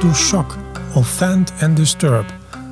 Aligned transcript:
to 0.00 0.14
shock, 0.14 0.56
offend 0.94 1.52
and 1.60 1.76
disturb. 1.76 2.24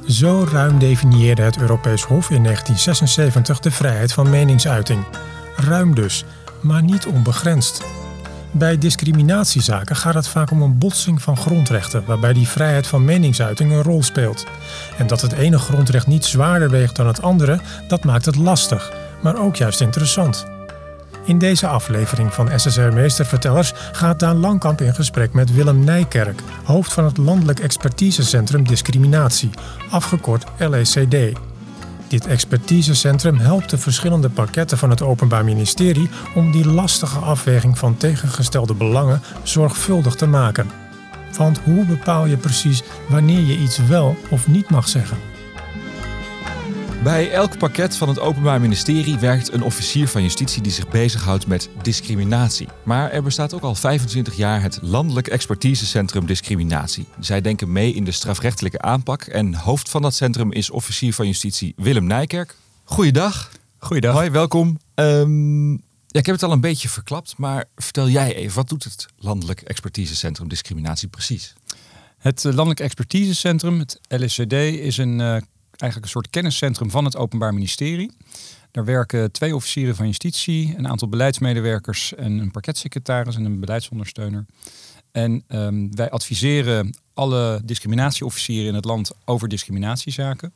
Zo 0.08 0.46
ruim 0.52 0.78
definieerde 0.78 1.42
het 1.42 1.58
Europees 1.60 2.02
Hof 2.02 2.30
in 2.30 2.42
1976 2.42 3.60
de 3.60 3.70
vrijheid 3.70 4.12
van 4.12 4.30
meningsuiting. 4.30 5.04
Ruim 5.56 5.94
dus, 5.94 6.24
maar 6.60 6.82
niet 6.82 7.06
onbegrensd. 7.06 7.84
Bij 8.50 8.78
discriminatiezaken 8.78 9.96
gaat 9.96 10.14
het 10.14 10.28
vaak 10.28 10.50
om 10.50 10.62
een 10.62 10.78
botsing 10.78 11.22
van 11.22 11.36
grondrechten, 11.36 12.04
waarbij 12.06 12.32
die 12.32 12.48
vrijheid 12.48 12.86
van 12.86 13.04
meningsuiting 13.04 13.72
een 13.72 13.82
rol 13.82 14.02
speelt. 14.02 14.46
En 14.98 15.06
dat 15.06 15.20
het 15.20 15.32
ene 15.32 15.58
grondrecht 15.58 16.06
niet 16.06 16.24
zwaarder 16.24 16.70
weegt 16.70 16.96
dan 16.96 17.06
het 17.06 17.22
andere, 17.22 17.60
dat 17.88 18.04
maakt 18.04 18.24
het 18.24 18.36
lastig, 18.36 18.92
maar 19.22 19.40
ook 19.40 19.56
juist 19.56 19.80
interessant. 19.80 20.55
In 21.26 21.38
deze 21.38 21.66
aflevering 21.66 22.34
van 22.34 22.60
SSR 22.60 22.80
Meestervertellers 22.80 23.72
gaat 23.92 24.18
Daan 24.18 24.36
Langkamp 24.36 24.80
in 24.80 24.94
gesprek 24.94 25.32
met 25.32 25.54
Willem 25.54 25.84
Nijkerk, 25.84 26.40
hoofd 26.64 26.92
van 26.92 27.04
het 27.04 27.16
Landelijk 27.16 27.60
Expertisecentrum 27.60 28.66
Discriminatie, 28.66 29.50
afgekort 29.90 30.44
LECD. 30.58 31.38
Dit 32.08 32.26
expertisecentrum 32.26 33.38
helpt 33.38 33.70
de 33.70 33.78
verschillende 33.78 34.30
pakketten 34.30 34.78
van 34.78 34.90
het 34.90 35.02
Openbaar 35.02 35.44
Ministerie 35.44 36.10
om 36.34 36.52
die 36.52 36.66
lastige 36.66 37.18
afweging 37.18 37.78
van 37.78 37.96
tegengestelde 37.96 38.74
belangen 38.74 39.20
zorgvuldig 39.42 40.14
te 40.14 40.26
maken. 40.26 40.70
Want 41.36 41.58
hoe 41.58 41.84
bepaal 41.84 42.26
je 42.26 42.36
precies 42.36 42.82
wanneer 43.08 43.40
je 43.40 43.58
iets 43.58 43.78
wel 43.78 44.16
of 44.30 44.48
niet 44.48 44.70
mag 44.70 44.88
zeggen? 44.88 45.35
Bij 47.06 47.30
elk 47.30 47.58
pakket 47.58 47.96
van 47.96 48.08
het 48.08 48.18
Openbaar 48.18 48.60
Ministerie 48.60 49.18
werkt 49.18 49.52
een 49.52 49.62
officier 49.62 50.08
van 50.08 50.22
justitie 50.22 50.62
die 50.62 50.72
zich 50.72 50.88
bezighoudt 50.88 51.46
met 51.46 51.68
discriminatie. 51.82 52.68
Maar 52.84 53.10
er 53.10 53.22
bestaat 53.22 53.54
ook 53.54 53.62
al 53.62 53.74
25 53.74 54.36
jaar 54.36 54.62
het 54.62 54.78
Landelijk 54.82 55.26
Expertisecentrum 55.28 56.26
Discriminatie. 56.26 57.06
Zij 57.20 57.40
denken 57.40 57.72
mee 57.72 57.94
in 57.94 58.04
de 58.04 58.12
strafrechtelijke 58.12 58.80
aanpak 58.80 59.22
en 59.22 59.54
hoofd 59.54 59.88
van 59.88 60.02
dat 60.02 60.14
centrum 60.14 60.52
is 60.52 60.70
officier 60.70 61.14
van 61.14 61.26
justitie 61.26 61.72
Willem 61.76 62.06
Nijkerk. 62.06 62.56
Goeiedag. 62.84 63.50
Goeiedag. 63.78 64.14
Hoi, 64.14 64.30
welkom. 64.30 64.78
Ehm, 64.94 65.70
ja, 65.70 65.78
ik 66.20 66.26
heb 66.26 66.34
het 66.34 66.42
al 66.42 66.52
een 66.52 66.60
beetje 66.60 66.88
verklapt, 66.88 67.34
maar 67.36 67.64
vertel 67.76 68.08
jij 68.08 68.34
even, 68.34 68.56
wat 68.56 68.68
doet 68.68 68.84
het 68.84 69.06
Landelijk 69.18 69.60
Expertisecentrum 69.60 70.48
Discriminatie 70.48 71.08
precies? 71.08 71.54
Het 72.18 72.44
eh, 72.44 72.52
Landelijk 72.52 72.80
Expertisecentrum, 72.80 73.78
het 73.78 74.00
LSCD, 74.08 74.52
is 74.52 74.96
een 74.96 75.18
uh, 75.18 75.36
eigenlijk 75.80 76.02
een 76.04 76.20
soort 76.20 76.30
kenniscentrum 76.30 76.90
van 76.90 77.04
het 77.04 77.16
Openbaar 77.16 77.54
Ministerie. 77.54 78.12
Daar 78.70 78.84
werken 78.84 79.32
twee 79.32 79.54
officieren 79.54 79.96
van 79.96 80.06
justitie, 80.06 80.74
een 80.76 80.88
aantal 80.88 81.08
beleidsmedewerkers 81.08 82.14
en 82.14 82.38
een 82.38 82.50
parketsecretaris 82.50 83.36
en 83.36 83.44
een 83.44 83.60
beleidsondersteuner. 83.60 84.46
En 85.12 85.44
um, 85.48 85.94
wij 85.94 86.10
adviseren 86.10 86.96
alle 87.14 87.60
discriminatieofficieren 87.64 88.68
in 88.68 88.74
het 88.74 88.84
land 88.84 89.10
over 89.24 89.48
discriminatiezaken. 89.48 90.52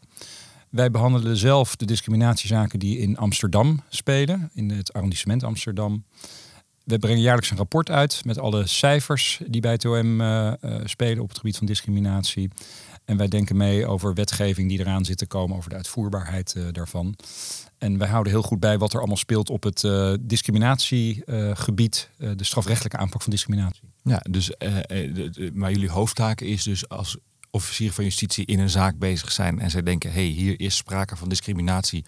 Wij 0.71 0.91
behandelen 0.91 1.37
zelf 1.37 1.77
de 1.77 1.85
discriminatiezaken 1.85 2.79
die 2.79 2.99
in 2.99 3.17
Amsterdam 3.17 3.83
spelen, 3.89 4.51
in 4.55 4.71
het 4.71 4.93
arrondissement 4.93 5.45
Amsterdam. 5.45 6.05
We 6.85 6.99
brengen 6.99 7.21
jaarlijks 7.21 7.51
een 7.51 7.57
rapport 7.57 7.91
uit 7.91 8.23
met 8.25 8.39
alle 8.39 8.67
cijfers 8.67 9.41
die 9.47 9.61
bij 9.61 9.73
het 9.73 9.85
OM 9.85 10.21
uh, 10.21 10.53
uh, 10.65 10.75
spelen 10.85 11.23
op 11.23 11.29
het 11.29 11.39
gebied 11.39 11.57
van 11.57 11.67
discriminatie. 11.67 12.51
En 13.11 13.17
wij 13.17 13.29
denken 13.29 13.57
mee 13.57 13.87
over 13.87 14.15
wetgeving 14.15 14.69
die 14.69 14.79
eraan 14.79 15.05
zit 15.05 15.19
te 15.19 15.27
komen, 15.27 15.57
over 15.57 15.71
de 15.71 15.77
uitvoerbaarheid 15.77 16.55
uh, 16.57 16.65
daarvan. 16.73 17.17
En 17.79 17.99
wij 17.99 18.09
houden 18.09 18.33
heel 18.33 18.43
goed 18.43 18.61
bij 18.61 18.79
wat 18.79 18.93
er 18.93 18.99
allemaal 18.99 19.17
speelt 19.17 19.51
op 19.51 19.63
het 19.63 19.83
uh, 19.83 20.15
discriminatiegebied, 20.21 22.11
uh, 22.19 22.31
de 22.37 22.45
strafrechtelijke 22.45 22.97
aanpak 22.97 23.23
van 23.23 23.31
discriminatie. 23.31 23.83
Ja, 24.03 24.23
dus, 24.31 24.53
maar 25.53 25.71
jullie 25.71 25.91
hoofdtaken 25.91 26.47
is 26.47 26.63
dus 26.63 26.89
als 26.89 27.17
officier 27.51 27.93
van 27.93 28.05
justitie 28.05 28.47
in 28.47 28.59
een 28.59 28.71
zaak 28.71 28.99
bezig 28.99 29.33
zijn 29.33 29.59
en 29.61 29.71
zij 29.71 29.83
denken, 29.83 30.13
hé, 30.13 30.23
hey, 30.23 30.31
hier 30.31 30.61
is 30.61 30.77
sprake 30.77 31.17
van 31.17 31.29
discriminatie. 31.29 32.05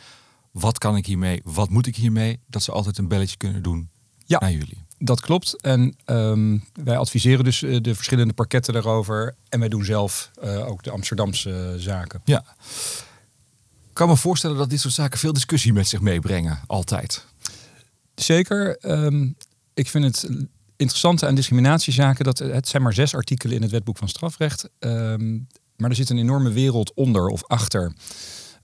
Wat 0.51 0.79
kan 0.79 0.97
ik 0.97 1.07
hiermee? 1.07 1.41
Wat 1.45 1.71
moet 1.71 1.87
ik 1.87 1.97
hiermee? 1.97 2.41
Dat 2.47 2.63
ze 2.63 2.73
altijd 2.73 2.99
een 2.99 3.09
belletje 3.09 3.37
kunnen 3.37 3.63
doen 3.63 3.91
ja. 4.25 4.39
naar 4.39 4.53
jullie. 4.53 4.85
Dat 5.05 5.21
klopt. 5.21 5.61
En 5.61 5.97
um, 6.07 6.65
wij 6.85 6.97
adviseren 6.97 7.45
dus 7.45 7.63
uh, 7.63 7.81
de 7.81 7.95
verschillende 7.95 8.33
parketten 8.33 8.73
daarover. 8.73 9.35
En 9.49 9.61
wij 9.61 9.69
doen 9.69 9.85
zelf 9.85 10.31
uh, 10.45 10.67
ook 10.69 10.83
de 10.83 10.91
Amsterdamse 10.91 11.51
uh, 11.51 11.81
zaken. 11.81 12.21
Ja. 12.25 12.45
Ik 13.89 13.99
kan 13.99 14.09
me 14.09 14.17
voorstellen 14.17 14.57
dat 14.57 14.71
dit 14.71 14.81
soort 14.81 14.95
zaken 14.95 15.19
veel 15.19 15.33
discussie 15.33 15.73
met 15.73 15.89
zich 15.89 16.01
meebrengen, 16.01 16.61
altijd. 16.67 17.27
Zeker. 18.15 18.91
Um, 18.91 19.37
ik 19.75 19.89
vind 19.89 20.05
het 20.05 20.29
interessante 20.77 21.27
aan 21.27 21.35
discriminatiezaken 21.35 22.25
dat 22.25 22.39
het 22.39 22.69
zijn 22.69 22.83
maar 22.83 22.95
zes 22.95 23.15
artikelen 23.15 23.57
in 23.57 23.63
het 23.63 23.71
wetboek 23.71 23.99
van 23.99 24.09
strafrecht. 24.09 24.69
Um, 24.79 25.47
maar 25.77 25.91
er 25.91 25.97
zit 25.97 26.11
een 26.11 26.19
enorme 26.19 26.53
wereld 26.53 26.95
onder 26.95 27.27
of 27.29 27.45
achter. 27.47 27.93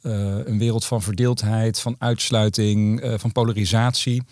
Uh, 0.03 0.13
een 0.45 0.59
wereld 0.59 0.85
van 0.85 1.03
verdeeldheid, 1.03 1.81
van 1.81 1.97
uitsluiting, 1.99 3.05
uh, 3.05 3.15
van 3.17 3.33
polarisatie. 3.33 4.23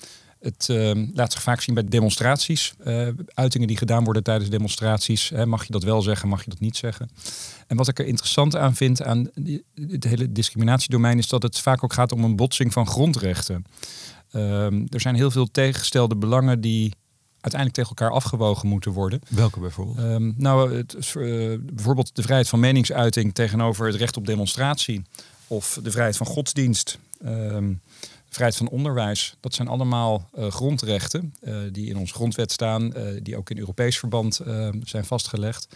Het 0.46 0.68
uh, 0.70 1.08
laat 1.14 1.32
zich 1.32 1.42
vaak 1.42 1.60
zien 1.60 1.74
bij 1.74 1.84
demonstraties. 1.84 2.74
Uh, 2.84 3.08
uitingen 3.34 3.68
die 3.68 3.76
gedaan 3.76 4.04
worden 4.04 4.22
tijdens 4.22 4.50
demonstraties. 4.50 5.28
Hè, 5.28 5.46
mag 5.46 5.64
je 5.66 5.72
dat 5.72 5.82
wel 5.82 6.02
zeggen, 6.02 6.28
mag 6.28 6.44
je 6.44 6.50
dat 6.50 6.60
niet 6.60 6.76
zeggen? 6.76 7.10
En 7.66 7.76
wat 7.76 7.88
ik 7.88 7.98
er 7.98 8.06
interessant 8.06 8.56
aan 8.56 8.74
vind 8.74 9.02
aan 9.02 9.30
die, 9.34 9.64
het 9.88 10.04
hele 10.04 10.32
discriminatiedomein... 10.32 11.18
is 11.18 11.28
dat 11.28 11.42
het 11.42 11.60
vaak 11.60 11.84
ook 11.84 11.92
gaat 11.92 12.12
om 12.12 12.24
een 12.24 12.36
botsing 12.36 12.72
van 12.72 12.86
grondrechten. 12.86 13.64
Uh, 14.32 14.64
er 14.66 15.00
zijn 15.00 15.14
heel 15.14 15.30
veel 15.30 15.50
tegengestelde 15.50 16.16
belangen 16.16 16.60
die 16.60 16.92
uiteindelijk 17.40 17.72
tegen 17.74 17.88
elkaar 17.96 18.10
afgewogen 18.10 18.68
moeten 18.68 18.92
worden. 18.92 19.20
Welke 19.28 19.60
bijvoorbeeld? 19.60 19.98
Um, 19.98 20.34
nou, 20.36 20.76
het, 20.76 21.14
uh, 21.16 21.58
bijvoorbeeld 21.62 22.16
de 22.16 22.22
vrijheid 22.22 22.48
van 22.48 22.60
meningsuiting 22.60 23.34
tegenover 23.34 23.86
het 23.86 23.96
recht 23.96 24.16
op 24.16 24.26
demonstratie. 24.26 25.02
Of 25.46 25.78
de 25.82 25.90
vrijheid 25.90 26.16
van 26.16 26.26
godsdienst. 26.26 26.98
Um, 27.26 27.80
vrijheid 28.36 28.56
van 28.56 28.69
onderwijs. 28.69 29.36
Dat 29.41 29.54
zijn 29.54 29.69
allemaal 29.69 30.30
uh, 30.38 30.50
grondrechten 30.50 31.34
uh, 31.42 31.56
die 31.72 31.88
in 31.88 31.97
onze 31.97 32.14
grondwet 32.14 32.52
staan, 32.52 32.82
uh, 32.82 33.20
die 33.22 33.36
ook 33.36 33.50
in 33.50 33.58
Europees 33.58 33.98
verband 33.98 34.41
zijn 34.82 35.04
vastgelegd. 35.04 35.69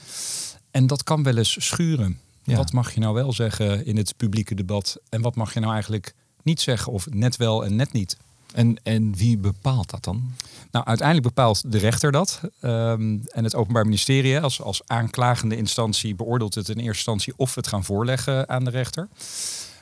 En 0.70 0.86
dat 0.86 1.02
kan 1.02 1.22
wel 1.22 1.36
eens 1.36 1.66
schuren. 1.66 2.18
Ja. 2.44 2.56
Wat 2.56 2.72
mag 2.72 2.94
je 2.94 3.00
nou 3.00 3.14
wel 3.14 3.32
zeggen 3.32 3.86
in 3.86 3.96
het 3.96 4.16
publieke 4.16 4.54
debat 4.54 4.98
en 5.08 5.20
wat 5.20 5.34
mag 5.34 5.54
je 5.54 5.60
nou 5.60 5.72
eigenlijk 5.72 6.14
niet 6.42 6.60
zeggen 6.60 6.92
of 6.92 7.06
net 7.10 7.36
wel 7.36 7.64
en 7.64 7.76
net 7.76 7.92
niet? 7.92 8.16
En, 8.54 8.76
en 8.82 9.16
wie 9.16 9.38
bepaalt 9.38 9.90
dat 9.90 10.04
dan? 10.04 10.34
Nou, 10.70 10.84
uiteindelijk 10.84 11.34
bepaalt 11.34 11.72
de 11.72 11.78
rechter 11.78 12.12
dat. 12.12 12.40
Um, 12.60 13.22
en 13.26 13.44
het 13.44 13.54
Openbaar 13.54 13.84
Ministerie 13.84 14.40
als, 14.40 14.62
als 14.62 14.82
aanklagende 14.86 15.56
instantie 15.56 16.14
beoordeelt 16.14 16.54
het 16.54 16.68
in 16.68 16.74
eerste 16.74 16.88
instantie 16.88 17.32
of 17.36 17.54
we 17.54 17.60
het 17.60 17.68
gaan 17.68 17.84
voorleggen 17.84 18.48
aan 18.48 18.64
de 18.64 18.70
rechter. 18.70 19.08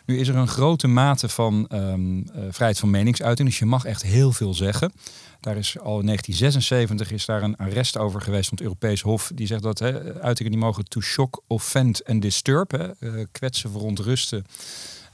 Nu 0.09 0.19
is 0.19 0.29
er 0.29 0.37
een 0.37 0.49
grote 0.49 0.87
mate 0.87 1.29
van 1.29 1.69
um, 1.73 2.19
uh, 2.19 2.25
vrijheid 2.51 2.79
van 2.79 2.91
meningsuiting, 2.91 3.49
dus 3.49 3.59
je 3.59 3.67
mag 3.67 3.85
echt 3.85 4.03
heel 4.03 4.33
veel 4.33 4.55
zeggen. 4.55 4.93
Daar 5.41 5.57
is 5.57 5.79
al 5.79 5.99
in 6.01 6.07
1976 6.07 7.11
is 7.11 7.25
daar 7.25 7.43
een 7.43 7.57
arrest 7.57 7.99
over 7.99 8.21
geweest 8.21 8.49
van 8.49 8.59
het 8.59 8.67
Europees 8.67 9.01
Hof. 9.01 9.31
Die 9.35 9.47
zegt 9.47 9.63
dat 9.63 9.83
uitingen 10.21 10.53
die 10.53 10.61
mogen 10.61 10.85
to 10.85 11.01
shock, 11.01 11.43
offend 11.47 12.03
en 12.03 12.21
disturb, 12.21 12.97
uh, 13.01 13.25
kwetsen, 13.33 13.71
verontrusten. 13.71 14.45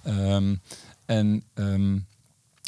Um, 0.06 0.60
en 1.04 1.44
um, 1.54 2.06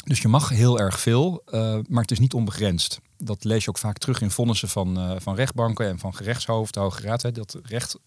dus 0.05 0.21
je 0.21 0.27
mag 0.27 0.49
heel 0.49 0.79
erg 0.79 0.99
veel, 0.99 1.43
uh, 1.45 1.77
maar 1.87 2.01
het 2.01 2.11
is 2.11 2.19
niet 2.19 2.33
onbegrensd. 2.33 2.99
Dat 3.17 3.43
lees 3.43 3.63
je 3.63 3.69
ook 3.69 3.77
vaak 3.77 3.97
terug 3.97 4.21
in 4.21 4.31
vonnissen 4.31 4.69
van, 4.69 5.21
van 5.21 5.35
rechtbanken 5.35 5.87
en 5.87 5.99
van 5.99 6.15
gerechtshoofd, 6.15 6.73
de 6.73 6.79
Hoge 6.79 7.01
Raad. 7.01 7.35
Dat 7.35 7.59
recht 7.63 7.97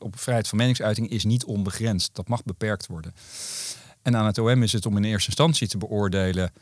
op 0.00 0.18
vrijheid 0.18 0.48
van 0.48 0.58
meningsuiting 0.58 1.08
is 1.10 1.24
niet 1.24 1.44
onbegrensd. 1.44 2.14
Dat 2.14 2.28
mag 2.28 2.44
beperkt 2.44 2.86
worden. 2.86 3.14
En 4.02 4.16
aan 4.16 4.26
het 4.26 4.38
OM 4.38 4.62
is 4.62 4.72
het 4.72 4.86
om 4.86 4.96
in 4.96 5.04
eerste 5.04 5.28
instantie 5.28 5.68
te 5.68 5.78
beoordelen, 5.78 6.52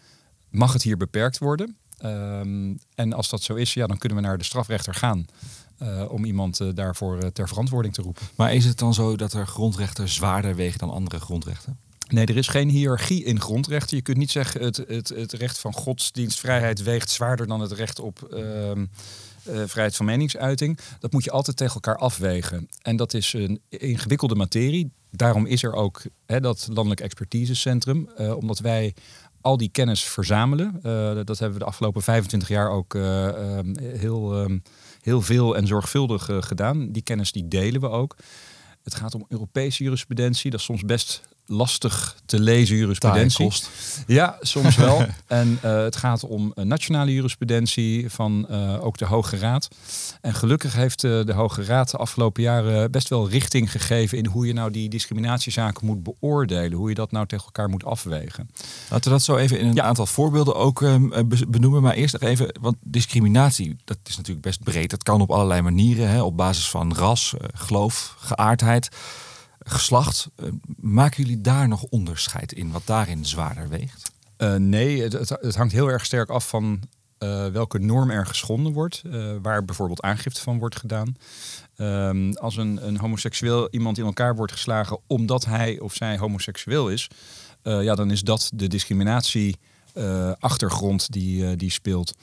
mag 0.51 0.73
het 0.73 0.83
hier 0.83 0.97
beperkt 0.97 1.39
worden? 1.39 1.77
Um, 2.05 2.79
en 2.95 3.13
als 3.13 3.29
dat 3.29 3.43
zo 3.43 3.55
is, 3.55 3.75
ja, 3.75 3.87
dan 3.87 3.99
kunnen 3.99 4.19
we 4.19 4.25
naar 4.25 4.39
de 4.39 4.45
strafrechter 4.45 4.95
gaan. 4.95 5.27
Uh, 5.83 6.05
om 6.09 6.25
iemand 6.25 6.61
uh, 6.61 6.69
daarvoor 6.75 7.23
uh, 7.23 7.29
ter 7.29 7.49
verantwoording 7.49 7.95
te 7.95 8.03
roepen. 8.03 8.23
Maar 8.37 8.55
is 8.55 8.65
het 8.65 8.79
dan 8.79 8.95
zo 8.95 9.17
dat 9.17 9.33
er 9.33 9.47
grondrechten 9.47 10.09
zwaarder 10.09 10.55
wegen 10.55 10.79
dan 10.79 10.91
andere 10.91 11.21
grondrechten? 11.21 11.79
Nee, 12.09 12.27
er 12.27 12.37
is 12.37 12.49
geen 12.49 12.69
hiërarchie 12.69 13.25
in 13.25 13.41
grondrechten. 13.41 13.97
Je 13.97 14.03
kunt 14.03 14.17
niet 14.17 14.31
zeggen 14.31 14.63
het, 14.63 14.77
het, 14.77 15.09
het 15.09 15.33
recht 15.33 15.59
van 15.59 15.73
godsdienstvrijheid 15.73 16.83
weegt 16.83 17.11
zwaarder 17.11 17.47
dan 17.47 17.61
het 17.61 17.73
recht 17.73 18.01
op 18.01 18.39
uh, 19.49 19.63
vrijheid 19.67 19.97
van 19.97 20.07
meningsuiting. 20.07 20.79
Dat 20.99 21.13
moet 21.13 21.25
je 21.25 21.31
altijd 21.31 21.57
tegen 21.57 21.75
elkaar 21.75 21.97
afwegen. 21.97 22.69
En 22.83 22.97
dat 22.97 23.15
is 23.15 23.33
een 23.33 23.61
ingewikkelde 23.69 24.35
materie. 24.35 24.91
Daarom 25.11 25.47
is 25.47 25.63
er 25.63 25.73
ook 25.73 26.03
hè, 26.27 26.41
dat 26.41 26.69
landelijk 26.73 27.01
expertisecentrum. 27.01 28.09
Uh, 28.19 28.37
omdat 28.37 28.59
wij 28.59 28.95
al 29.41 29.57
die 29.57 29.69
kennis 29.69 30.03
verzamelen. 30.03 30.75
Uh, 30.77 30.83
dat 31.25 31.39
hebben 31.39 31.53
we 31.53 31.65
de 31.65 31.71
afgelopen 31.71 32.03
25 32.03 32.49
jaar 32.49 32.71
ook 32.71 32.95
um, 32.95 33.79
heel, 33.79 34.43
um, 34.43 34.63
heel 35.01 35.23
veel 35.23 35.57
en 35.57 35.67
zorgvuldig 35.67 36.31
gedaan. 36.41 36.93
Die 36.93 37.03
kennis 37.03 37.33
die 37.33 37.49
delen 37.49 37.81
we 37.81 37.89
ook. 37.89 38.17
Het 38.83 38.95
gaat 38.95 39.15
om 39.15 39.27
Europese 39.29 39.83
jurisprudentie. 39.83 40.51
Dat 40.51 40.61
is 40.61 40.67
soms 40.67 40.83
best 40.83 41.23
lastig 41.47 42.17
te 42.27 42.41
lezen 42.41 42.77
jurisprudentie. 42.77 43.45
kost. 43.45 43.71
Ja, 44.07 44.37
soms 44.41 44.77
wel. 44.77 45.07
en 45.27 45.59
uh, 45.65 45.83
het 45.83 45.97
gaat 45.97 46.25
om 46.25 46.53
nationale 46.55 47.13
jurisprudentie 47.13 48.11
van 48.11 48.47
uh, 48.51 48.85
ook 48.85 48.99
de 48.99 49.05
Hoge 49.05 49.37
Raad. 49.37 49.69
En 50.21 50.35
gelukkig 50.35 50.73
heeft 50.73 51.03
uh, 51.03 51.25
de 51.25 51.33
Hoge 51.33 51.65
Raad 51.65 51.91
de 51.91 51.97
afgelopen 51.97 52.43
jaren 52.43 52.91
best 52.91 53.09
wel 53.09 53.29
richting 53.29 53.71
gegeven 53.71 54.19
in 54.19 54.27
hoe 54.27 54.47
je 54.47 54.53
nou 54.53 54.71
die 54.71 54.89
discriminatiezaken 54.89 55.87
moet 55.87 56.03
beoordelen. 56.03 56.73
Hoe 56.73 56.89
je 56.89 56.95
dat 56.95 57.11
nou 57.11 57.27
tegen 57.27 57.45
elkaar 57.45 57.69
moet 57.69 57.85
afwegen. 57.85 58.51
Laten 58.91 59.05
we 59.05 59.17
dat 59.17 59.23
zo 59.23 59.37
even 59.37 59.59
in 59.59 59.67
een 59.67 59.75
ja. 59.75 59.83
aantal 59.83 60.07
voorbeelden 60.07 60.55
ook 60.55 60.83
ehm, 60.83 61.09
benoemen. 61.49 61.83
Maar 61.83 61.95
eerst 61.95 62.13
nog 62.13 62.31
even, 62.31 62.53
want 62.61 62.77
discriminatie, 62.81 63.77
dat 63.85 63.99
is 64.05 64.17
natuurlijk 64.17 64.47
best 64.47 64.63
breed. 64.63 64.91
Dat 64.91 65.03
kan 65.03 65.21
op 65.21 65.31
allerlei 65.31 65.61
manieren, 65.61 66.09
hè, 66.09 66.23
op 66.23 66.37
basis 66.37 66.71
van 66.71 66.95
ras, 66.95 67.35
geloof, 67.55 68.15
geaardheid 68.19 68.89
geslacht. 69.67 70.29
Uh, 70.37 70.49
maken 70.77 71.23
jullie 71.23 71.41
daar 71.41 71.69
nog 71.69 71.83
onderscheid 71.83 72.53
in, 72.53 72.71
wat 72.71 72.83
daarin 72.85 73.25
zwaarder 73.25 73.69
weegt? 73.69 74.11
Uh, 74.39 74.55
nee, 74.55 75.03
het, 75.03 75.29
het, 75.29 75.57
hangt 75.57 75.73
heel 75.73 75.89
erg 75.89 76.05
sterk 76.05 76.29
af 76.31 76.49
van 76.49 76.81
uh, 77.19 77.47
welke 77.47 77.79
norm 77.79 78.11
er 78.11 78.27
geschonden 78.27 78.73
wordt, 78.73 79.03
waar 79.43 79.65
bijvoorbeeld 79.65 80.03
aangifte 80.03 80.41
van 80.41 80.59
wordt 80.59 80.77
gedaan. 80.77 81.17
Ehm, 81.77 82.33
als 82.33 82.57
een, 82.57 82.87
een 82.87 82.99
homoseksueel 82.99 83.71
iemand 83.71 83.99
in 83.99 84.05
elkaar 84.05 84.37
wordt 84.37 84.53
geslagen 84.53 84.99
omdat 85.07 85.45
hij 85.45 85.81
of 85.81 85.95
zij 85.95 86.19
homoseksueel 86.19 86.91
is, 86.91 87.09
ja, 87.63 87.95
dan 87.95 88.11
is 88.11 88.23
dat 88.23 88.51
de 88.55 88.67
discriminatie 88.69 89.57
achtergrond 90.39 91.13
die, 91.13 91.57
die 91.57 91.71
speelt. 91.71 92.15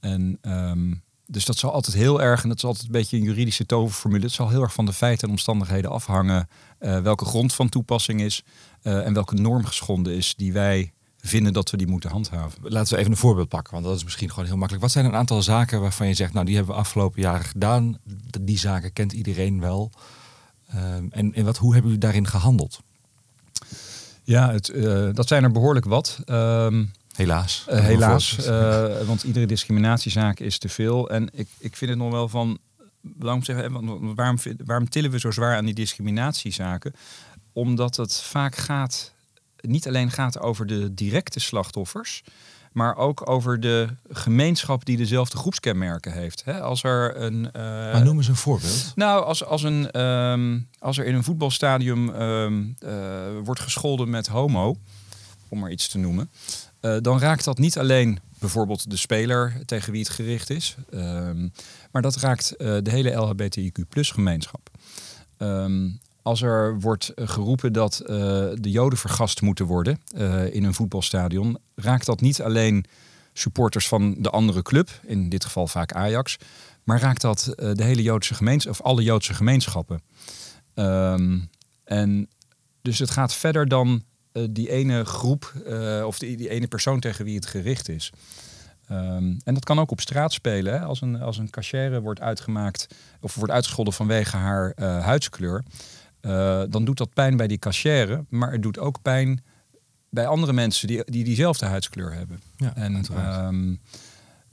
En 0.00 0.38
um, 0.42 1.02
dus 1.30 1.44
dat 1.44 1.56
zal 1.56 1.72
altijd 1.72 1.96
heel 1.96 2.22
erg, 2.22 2.42
en 2.42 2.48
dat 2.48 2.58
is 2.58 2.64
altijd 2.64 2.84
een 2.84 2.92
beetje 2.92 3.16
een 3.16 3.22
juridische 3.22 3.66
toverformule, 3.66 4.24
het 4.24 4.32
zal 4.32 4.48
heel 4.48 4.62
erg 4.62 4.72
van 4.72 4.86
de 4.86 4.92
feiten 4.92 5.24
en 5.24 5.30
omstandigheden 5.30 5.90
afhangen 5.90 6.48
uh, 6.80 6.98
welke 6.98 7.24
grond 7.24 7.54
van 7.54 7.68
toepassing 7.68 8.20
is 8.20 8.42
uh, 8.82 9.06
en 9.06 9.14
welke 9.14 9.34
norm 9.34 9.64
geschonden 9.64 10.14
is 10.14 10.34
die 10.36 10.52
wij 10.52 10.92
vinden 11.20 11.52
dat 11.52 11.70
we 11.70 11.76
die 11.76 11.86
moeten 11.86 12.10
handhaven. 12.10 12.58
Laten 12.62 12.92
we 12.92 12.98
even 12.98 13.12
een 13.12 13.18
voorbeeld 13.18 13.48
pakken, 13.48 13.72
want 13.72 13.84
dat 13.84 13.96
is 13.96 14.04
misschien 14.04 14.30
gewoon 14.30 14.44
heel 14.44 14.56
makkelijk. 14.56 14.84
Wat 14.84 14.92
zijn 14.92 15.04
een 15.04 15.14
aantal 15.14 15.42
zaken 15.42 15.80
waarvan 15.80 16.06
je 16.06 16.14
zegt, 16.14 16.32
nou 16.32 16.46
die 16.46 16.56
hebben 16.56 16.74
we 16.74 16.80
afgelopen 16.80 17.22
jaren 17.22 17.44
gedaan, 17.44 17.98
die 18.40 18.58
zaken 18.58 18.92
kent 18.92 19.12
iedereen 19.12 19.60
wel. 19.60 19.90
Uh, 20.74 20.94
en, 20.94 21.34
en 21.34 21.44
wat, 21.44 21.56
hoe 21.56 21.72
hebben 21.72 21.90
jullie 21.90 22.06
daarin 22.06 22.26
gehandeld? 22.26 22.80
Ja, 24.24 24.52
het, 24.52 24.68
uh, 24.68 25.08
dat 25.12 25.28
zijn 25.28 25.44
er 25.44 25.52
behoorlijk 25.52 25.86
wat. 25.86 26.18
Ehm, 26.24 26.84
Helaas. 27.18 27.66
Uh, 27.70 27.78
helaas, 27.78 28.38
uh, 28.38 29.00
want 29.06 29.22
iedere 29.22 29.46
discriminatiezaak 29.46 30.40
is 30.40 30.58
te 30.58 30.68
veel. 30.68 31.10
En 31.10 31.28
ik, 31.32 31.48
ik 31.58 31.76
vind 31.76 31.90
het 31.90 32.00
nog 32.00 32.10
wel 32.10 32.28
van 32.28 32.58
belang 33.00 33.44
zeggen, 33.44 33.72
waarom, 33.72 34.14
waarom 34.64 34.88
tillen 34.88 35.10
we 35.10 35.18
zo 35.18 35.30
zwaar 35.30 35.56
aan 35.56 35.64
die 35.64 35.74
discriminatiezaken? 35.74 36.94
Omdat 37.52 37.96
het 37.96 38.20
vaak 38.20 38.56
gaat, 38.56 39.12
niet 39.60 39.86
alleen 39.86 40.10
gaat 40.10 40.40
over 40.40 40.66
de 40.66 40.94
directe 40.94 41.40
slachtoffers, 41.40 42.22
maar 42.72 42.96
ook 42.96 43.30
over 43.30 43.60
de 43.60 43.88
gemeenschap 44.10 44.84
die 44.84 44.96
dezelfde 44.96 45.36
groepskenmerken 45.36 46.12
heeft. 46.12 46.44
als 46.46 46.82
er 46.82 47.16
een. 47.16 47.50
Uh, 47.56 47.62
maar 47.62 48.04
noem 48.04 48.16
eens 48.16 48.28
een 48.28 48.36
voorbeeld. 48.36 48.92
Nou, 48.94 49.24
als, 49.24 49.44
als, 49.44 49.62
een, 49.62 50.00
um, 50.00 50.68
als 50.78 50.98
er 50.98 51.04
in 51.04 51.14
een 51.14 51.24
voetbalstadium 51.24 52.08
um, 52.08 52.76
uh, 52.84 52.90
wordt 53.44 53.60
gescholden 53.60 54.10
met 54.10 54.26
homo, 54.26 54.76
om 55.48 55.58
maar 55.58 55.70
iets 55.70 55.88
te 55.88 55.98
noemen. 55.98 56.30
Uh, 56.80 56.96
dan 57.00 57.18
raakt 57.18 57.44
dat 57.44 57.58
niet 57.58 57.78
alleen 57.78 58.18
bijvoorbeeld 58.38 58.90
de 58.90 58.96
speler 58.96 59.62
tegen 59.64 59.92
wie 59.92 60.02
het 60.02 60.10
gericht 60.10 60.50
is, 60.50 60.76
um, 60.90 61.52
maar 61.92 62.02
dat 62.02 62.16
raakt 62.16 62.54
uh, 62.58 62.76
de 62.82 62.90
hele 62.90 63.10
LHBTIQ 63.10 63.88
plus 63.88 64.10
gemeenschap. 64.10 64.70
Um, 65.38 66.00
als 66.22 66.42
er 66.42 66.80
wordt 66.80 67.12
geroepen 67.14 67.72
dat 67.72 68.02
uh, 68.02 68.08
de 68.54 68.70
Joden 68.70 68.98
vergast 68.98 69.42
moeten 69.42 69.66
worden 69.66 70.00
in 70.52 70.64
een 70.64 70.74
voetbalstadion, 70.74 71.58
raakt 71.74 72.06
dat 72.06 72.20
niet 72.20 72.42
alleen 72.42 72.84
supporters 73.32 73.88
van 73.88 74.14
de 74.18 74.30
andere 74.30 74.62
club, 74.62 75.00
in 75.06 75.28
dit 75.28 75.44
geval 75.44 75.66
vaak 75.66 75.92
Ajax, 75.92 76.36
maar 76.84 77.00
raakt 77.00 77.20
dat 77.20 77.52
de 77.56 77.84
hele 77.84 78.02
Joodse 78.02 78.34
gemeenschap 78.34 78.72
of 78.72 78.82
alle 78.82 79.02
Joodse 79.02 79.34
gemeenschappen. 79.34 80.02
Um, 80.74 81.50
en 81.84 82.28
dus 82.82 82.98
het 82.98 83.10
gaat 83.10 83.34
verder 83.34 83.68
dan 83.68 84.02
uh, 84.32 84.44
die 84.50 84.70
ene 84.70 85.04
groep 85.04 85.52
uh, 85.66 86.06
of 86.06 86.18
die, 86.18 86.36
die, 86.36 86.48
ene 86.48 86.66
persoon 86.66 87.00
tegen 87.00 87.24
wie 87.24 87.34
het 87.34 87.46
gericht 87.46 87.88
is. 87.88 88.12
Um, 88.90 89.36
en 89.44 89.54
dat 89.54 89.64
kan 89.64 89.78
ook 89.78 89.90
op 89.90 90.00
straat 90.00 90.32
spelen. 90.32 90.72
Hè? 90.72 90.80
Als 90.80 91.00
een, 91.00 91.20
als 91.20 91.38
een 91.38 91.50
cachère 91.50 92.00
wordt 92.00 92.20
uitgemaakt 92.20 92.86
of 93.20 93.34
wordt 93.34 93.52
uitgescholden 93.52 93.94
vanwege 93.94 94.36
haar 94.36 94.72
uh, 94.76 95.04
huidskleur, 95.04 95.64
dan 96.70 96.84
doet 96.84 96.98
dat 96.98 97.14
pijn 97.14 97.36
bij 97.36 97.46
die 97.46 97.58
cachère, 97.58 98.24
maar 98.28 98.52
het 98.52 98.62
doet 98.62 98.78
ook 98.78 99.02
pijn 99.02 99.42
bij 100.10 100.26
andere 100.26 100.52
mensen 100.52 100.86
die, 100.86 101.04
die 101.04 101.24
diezelfde 101.24 101.66
huidskleur 101.66 102.12
hebben. 102.12 102.40
Ja, 102.56 102.76
en, 102.76 103.04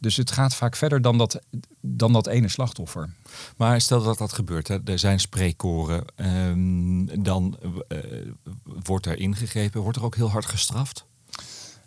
dus 0.05 0.17
het 0.17 0.31
gaat 0.31 0.55
vaak 0.55 0.75
verder 0.75 1.01
dan 1.01 1.17
dat, 1.17 1.39
dan 1.81 2.13
dat 2.13 2.27
ene 2.27 2.47
slachtoffer. 2.47 3.09
Maar 3.57 3.81
stel 3.81 4.03
dat 4.03 4.17
dat 4.17 4.33
gebeurt, 4.33 4.67
hè. 4.67 4.77
er 4.85 4.99
zijn 4.99 5.19
spreekkoren, 5.19 6.05
um, 6.15 7.23
dan 7.23 7.57
uh, 7.89 7.99
wordt 8.63 9.05
er 9.05 9.19
ingegrepen. 9.19 9.81
Wordt 9.81 9.97
er 9.97 10.03
ook 10.03 10.15
heel 10.15 10.29
hard 10.29 10.45
gestraft? 10.45 11.05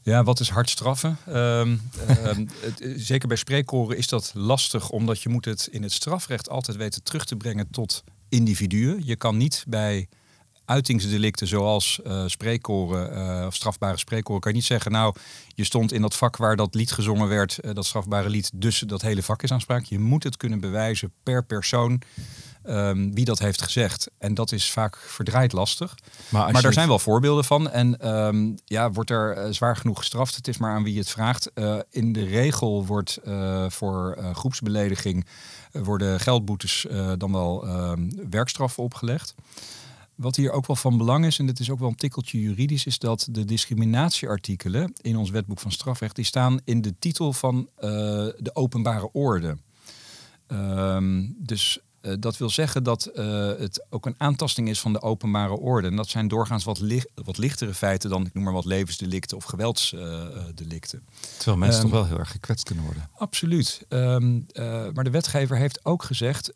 Ja, 0.02 0.24
wat 0.24 0.40
is 0.40 0.48
hard 0.48 0.70
straffen? 0.70 1.18
Um, 1.28 1.36
um, 1.36 2.48
het, 2.66 2.82
zeker 2.96 3.28
bij 3.28 3.36
spreekkoren 3.36 3.96
is 3.96 4.08
dat 4.08 4.32
lastig, 4.34 4.90
omdat 4.90 5.22
je 5.22 5.28
moet 5.28 5.44
het 5.44 5.68
in 5.70 5.82
het 5.82 5.92
strafrecht 5.92 6.48
altijd 6.48 6.76
weten 6.76 7.02
terug 7.02 7.24
te 7.24 7.36
brengen 7.36 7.70
tot 7.70 8.04
individuen. 8.28 9.02
Je 9.04 9.16
kan 9.16 9.36
niet 9.36 9.64
bij 9.68 10.08
uitingsdelicten 10.68 11.46
zoals 11.46 12.00
uh, 12.06 12.22
spreekkoren 12.26 13.18
uh, 13.40 13.46
of 13.46 13.54
strafbare 13.54 13.98
spreekkoren 13.98 14.40
kan 14.40 14.50
je 14.50 14.56
niet 14.56 14.66
zeggen, 14.66 14.92
nou, 14.92 15.14
je 15.46 15.64
stond 15.64 15.92
in 15.92 16.02
dat 16.02 16.16
vak 16.16 16.36
waar 16.36 16.56
dat 16.56 16.74
lied 16.74 16.92
gezongen 16.92 17.28
werd, 17.28 17.58
uh, 17.60 17.74
dat 17.74 17.86
strafbare 17.86 18.28
lied, 18.28 18.50
dus 18.54 18.78
dat 18.78 19.02
hele 19.02 19.22
vak 19.22 19.42
is 19.42 19.52
aanspraak. 19.52 19.84
Je 19.84 19.98
moet 19.98 20.22
het 20.22 20.36
kunnen 20.36 20.60
bewijzen 20.60 21.12
per 21.22 21.44
persoon 21.44 22.02
um, 22.64 23.14
wie 23.14 23.24
dat 23.24 23.38
heeft 23.38 23.62
gezegd. 23.62 24.10
En 24.18 24.34
dat 24.34 24.52
is 24.52 24.70
vaak 24.70 24.96
verdraaid 24.96 25.52
lastig. 25.52 25.94
Maar, 26.28 26.52
maar 26.52 26.64
er 26.64 26.72
zijn 26.72 26.88
wel 26.88 26.98
voorbeelden 26.98 27.44
van. 27.44 27.70
En 27.70 28.16
um, 28.16 28.54
ja, 28.64 28.90
wordt 28.90 29.10
er 29.10 29.54
zwaar 29.54 29.76
genoeg 29.76 29.98
gestraft? 29.98 30.36
Het 30.36 30.48
is 30.48 30.58
maar 30.58 30.74
aan 30.74 30.84
wie 30.84 30.98
het 30.98 31.08
vraagt. 31.08 31.50
in 31.90 32.12
de 32.12 32.24
regel 32.24 32.86
wordt 32.86 33.18
voor 33.68 34.18
groepsbelediging 34.32 35.26
worden 35.72 36.20
geldboetes 36.20 36.86
dan 37.16 37.32
wel 37.32 37.66
ehm, 37.66 38.10
werkstraffen 38.30 38.82
opgelegd. 38.82 39.34
Wat 40.18 40.36
hier 40.36 40.50
ook 40.50 40.66
wel 40.66 40.76
van 40.76 40.98
belang 40.98 41.26
is, 41.26 41.38
en 41.38 41.46
dit 41.46 41.58
is 41.58 41.70
ook 41.70 41.78
wel 41.78 41.88
een 41.88 41.94
tikkeltje 41.94 42.40
juridisch, 42.40 42.86
is 42.86 42.98
dat 42.98 43.28
de 43.30 43.44
discriminatieartikelen 43.44 44.92
in 45.00 45.16
ons 45.16 45.30
wetboek 45.30 45.60
van 45.60 45.72
strafrecht, 45.72 46.16
die 46.16 46.24
staan 46.24 46.60
in 46.64 46.80
de 46.82 46.94
titel 46.98 47.32
van 47.32 47.56
uh, 47.56 47.90
de 48.38 48.50
openbare 48.52 49.12
orde. 49.12 49.56
Um, 50.48 51.36
dus 51.38 51.78
uh, 52.02 52.12
dat 52.20 52.36
wil 52.36 52.50
zeggen 52.50 52.82
dat 52.82 53.10
uh, 53.14 53.46
het 53.46 53.86
ook 53.90 54.06
een 54.06 54.14
aantasting 54.16 54.68
is 54.68 54.80
van 54.80 54.92
de 54.92 55.02
openbare 55.02 55.56
orde. 55.56 55.88
En 55.88 55.96
dat 55.96 56.08
zijn 56.08 56.28
doorgaans 56.28 56.64
wat, 56.64 56.82
wat 57.14 57.38
lichtere 57.38 57.74
feiten 57.74 58.10
dan, 58.10 58.26
ik 58.26 58.34
noem 58.34 58.44
maar 58.44 58.52
wat, 58.52 58.64
levensdelicten 58.64 59.36
of 59.36 59.44
geweldsdelicten. 59.44 61.02
Terwijl 61.36 61.56
mensen 61.56 61.84
um, 61.84 61.90
toch 61.90 61.98
wel 61.98 62.08
heel 62.08 62.18
erg 62.18 62.30
gekwetst 62.30 62.64
kunnen 62.64 62.84
worden. 62.84 63.08
Absoluut. 63.16 63.86
Um, 63.88 64.46
maar 64.94 65.04
de 65.04 65.10
wetgever 65.10 65.56
heeft 65.56 65.84
ook 65.84 66.02
gezegd 66.02 66.52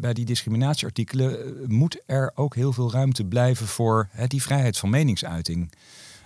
bij 0.00 0.12
die 0.12 0.24
discriminatieartikelen 0.24 1.44
eh, 1.44 1.68
moet 1.68 2.02
er 2.06 2.32
ook 2.34 2.54
heel 2.54 2.72
veel 2.72 2.92
ruimte 2.92 3.24
blijven 3.24 3.66
voor 3.66 4.08
hè, 4.10 4.26
die 4.26 4.42
vrijheid 4.42 4.78
van 4.78 4.90
meningsuiting. 4.90 5.72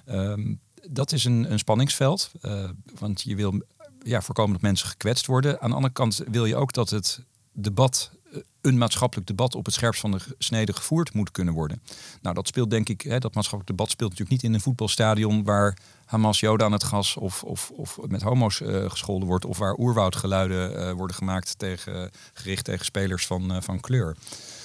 Um, 0.09 0.61
dat 0.91 1.13
is 1.13 1.25
een, 1.25 1.53
een 1.53 1.59
spanningsveld, 1.59 2.31
uh, 2.43 2.69
want 2.99 3.23
je 3.23 3.37
wil 3.37 3.63
ja, 4.03 4.23
voorkomen 4.23 4.53
dat 4.53 4.63
mensen 4.63 4.89
gekwetst 4.89 5.27
worden. 5.27 5.61
Aan 5.61 5.69
de 5.69 5.77
andere 5.77 5.95
kant 5.95 6.23
wil 6.31 6.45
je 6.45 6.57
ook 6.57 6.73
dat 6.73 6.91
het 6.91 7.25
debat, 7.53 8.11
eh, 8.13 8.22
een 8.61 8.79
maatschappelijk 8.79 9.27
debat 9.27 9.55
op 9.55 9.65
het 9.65 9.75
scherpst 9.75 10.01
van 10.01 10.11
de 10.11 10.21
snede 10.39 10.73
gevoerd 10.73 11.15
moet 11.15 11.31
kunnen 11.31 11.55
worden. 11.55 11.83
Nou, 12.23 12.35
dat 12.35 12.47
speelt 12.47 12.71
denk 12.71 12.89
ik, 12.89 13.01
hè, 13.01 13.19
dat 13.19 13.35
maatschappelijk 13.35 13.77
debat 13.77 13.91
speelt 13.91 14.11
natuurlijk 14.11 14.43
niet 14.43 14.51
in 14.51 14.57
een 14.57 14.65
voetbalstadion 14.65 15.45
waar 15.45 15.77
Hamas 16.05 16.41
Joden 16.41 16.67
aan 16.67 16.73
het 16.73 16.85
gas 16.85 17.17
of, 17.17 17.45
of, 17.45 17.71
of 17.71 17.99
met 18.07 18.23
homo's 18.23 18.61
uh, 18.61 18.91
gescholden 18.91 19.29
wordt. 19.29 19.45
Of 19.45 19.59
waar 19.59 19.79
oerwoudgeluiden 19.79 20.73
uh, 20.73 20.93
worden 20.93 21.17
gemaakt 21.17 21.59
tegen, 21.59 22.11
gericht 22.33 22.65
tegen 22.65 22.85
spelers 22.85 23.27
van, 23.27 23.53
uh, 23.53 23.61
van 23.61 23.81
kleur. 23.81 24.17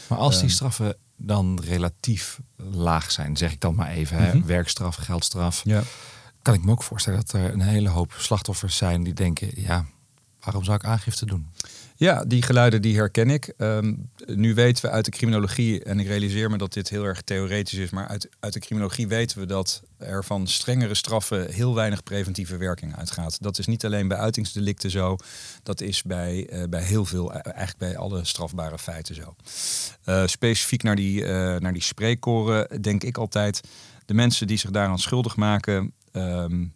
Maar 0.08 0.18
als 0.18 0.40
die 0.40 0.50
straffen 0.50 0.96
dan 1.16 1.60
relatief 1.64 2.40
laag 2.56 3.12
zijn, 3.12 3.38
zeg 3.38 3.52
ik 3.52 3.62
dan 3.62 3.76
maar 3.76 3.90
even, 3.90 4.18
hè, 4.18 4.32
-hmm. 4.32 4.46
werkstraf, 4.46 4.96
geldstraf. 4.96 5.62
Ja. 5.64 5.84
Kan 6.42 6.54
ik 6.54 6.64
me 6.64 6.72
ook 6.72 6.84
voorstellen 6.84 7.20
dat 7.20 7.34
er 7.34 7.54
een 7.54 7.62
hele 7.62 7.90
hoop 7.90 8.14
slachtoffers 8.18 8.78
zijn 8.78 9.04
die 9.04 9.14
denken, 9.14 9.50
ja, 9.56 9.86
waarom 10.40 10.64
zou 10.64 10.78
ik 10.78 10.86
aangifte 10.86 11.26
doen? 11.26 11.50
Ja, 12.00 12.24
die 12.25 12.42
geluiden 12.42 12.82
die 12.82 12.96
herken 12.96 13.30
ik. 13.30 13.54
Ehm, 13.58 13.94
nu 14.25 14.54
weten 14.54 14.86
we 14.86 14.92
uit 14.92 15.06
de 15.06 15.12
criminologie, 15.12 15.84
en 15.84 16.00
ik 16.00 16.08
realiseer 16.08 16.50
me 16.50 16.58
dat 16.58 16.74
dit 16.74 16.89
heel 16.89 17.04
erg 17.04 17.22
theoretisch 17.22 17.80
is, 17.80 17.89
maar 17.89 18.08
uit, 18.08 18.30
uit 18.39 18.54
de 18.54 18.60
criminologie 18.60 19.08
weten 19.08 19.39
we 19.39 19.46
dat 19.46 19.84
er 19.98 20.24
van 20.24 20.48
strengere 20.48 20.96
straffen 20.96 21.51
heel 21.51 21.75
weinig 21.75 22.04
preventieve 22.04 22.58
werking 22.58 22.96
uitgaat. 22.96 23.42
Dat 23.42 23.58
is 23.58 23.66
niet 23.66 23.86
alleen 23.86 24.08
bij 24.08 24.18
uitingsdelicten 24.18 24.92
zo, 24.92 25.16
dat 25.63 25.82
is 25.82 26.04
bij, 26.04 26.50
uh, 26.51 26.63
bij 26.70 26.84
heel 26.84 27.06
veel, 27.06 27.34
eh, 27.34 27.39
eigenlijk 27.44 27.77
bij 27.77 27.98
alle 27.98 28.25
strafbare 28.25 28.80
feiten 28.80 29.16
zo. 29.16 29.36
Uh, 30.06 30.27
specifiek 30.27 30.84
naar 30.84 30.96
die, 30.96 31.25
naar 31.60 31.74
die 31.74 31.82
spreekkoren 31.82 32.82
denk 32.82 33.04
ik 33.04 33.18
altijd, 33.18 33.62
de 34.06 34.13
mensen 34.13 34.48
die 34.48 34.58
zich 34.58 34.72
daaraan 34.72 35.00
schuldig 35.00 35.36
maken, 35.36 35.94
um, 36.12 36.74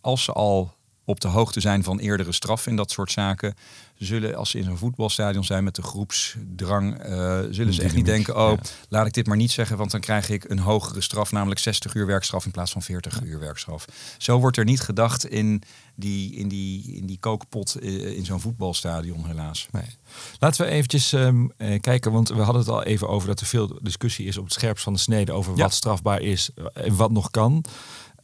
als 0.00 0.24
ze 0.24 0.32
al 0.32 0.76
op 1.08 1.20
de 1.20 1.28
hoogte 1.28 1.60
zijn 1.60 1.84
van 1.84 1.98
eerdere 1.98 2.32
straffen 2.32 2.70
in 2.70 2.76
dat 2.76 2.90
soort 2.90 3.12
zaken. 3.12 3.54
Zullen, 3.98 4.34
als 4.34 4.50
ze 4.50 4.58
in 4.58 4.64
zo'n 4.64 4.78
voetbalstadion 4.78 5.44
zijn 5.44 5.64
met 5.64 5.74
de 5.74 5.82
groepsdrang, 5.82 7.06
uh, 7.06 7.40
zullen 7.50 7.74
ze 7.74 7.82
echt 7.82 7.94
niet 7.94 8.04
denken: 8.04 8.36
oh, 8.36 8.58
laat 8.88 9.06
ik 9.06 9.12
dit 9.12 9.26
maar 9.26 9.36
niet 9.36 9.50
zeggen, 9.50 9.76
want 9.76 9.90
dan 9.90 10.00
krijg 10.00 10.30
ik 10.30 10.44
een 10.50 10.58
hogere 10.58 11.00
straf, 11.00 11.32
namelijk 11.32 11.60
60 11.60 11.94
uur 11.94 12.06
werkstraf 12.06 12.44
in 12.44 12.50
plaats 12.50 12.72
van 12.72 12.82
40 12.82 13.22
uur 13.22 13.38
werkstraf. 13.38 13.84
Zo 14.18 14.38
wordt 14.38 14.56
er 14.56 14.64
niet 14.64 14.80
gedacht 14.80 15.26
in 15.26 15.62
die, 15.94 16.34
in 16.34 16.48
die, 16.48 16.94
in 16.96 17.06
die 17.06 17.18
kookpot 17.20 17.74
eh, 17.74 18.16
in 18.16 18.24
zo'n 18.24 18.40
voetbalstadion, 18.40 19.26
helaas. 19.26 19.66
Nee. 19.70 19.96
Laten 20.38 20.64
we 20.64 20.70
eventjes 20.70 21.12
um, 21.12 21.52
kijken, 21.80 22.12
want 22.12 22.28
we 22.28 22.42
hadden 22.42 22.62
het 22.62 22.70
al 22.70 22.82
even 22.82 23.08
over 23.08 23.28
dat 23.28 23.40
er 23.40 23.46
veel 23.46 23.78
discussie 23.82 24.26
is 24.26 24.38
op 24.38 24.44
het 24.44 24.52
scherpst 24.52 24.84
van 24.84 24.92
de 24.92 24.98
snede 24.98 25.32
over 25.32 25.54
wat 25.54 25.72
strafbaar 25.72 26.20
is 26.20 26.50
en 26.72 26.96
wat 26.96 27.10
nog 27.10 27.30
kan. 27.30 27.64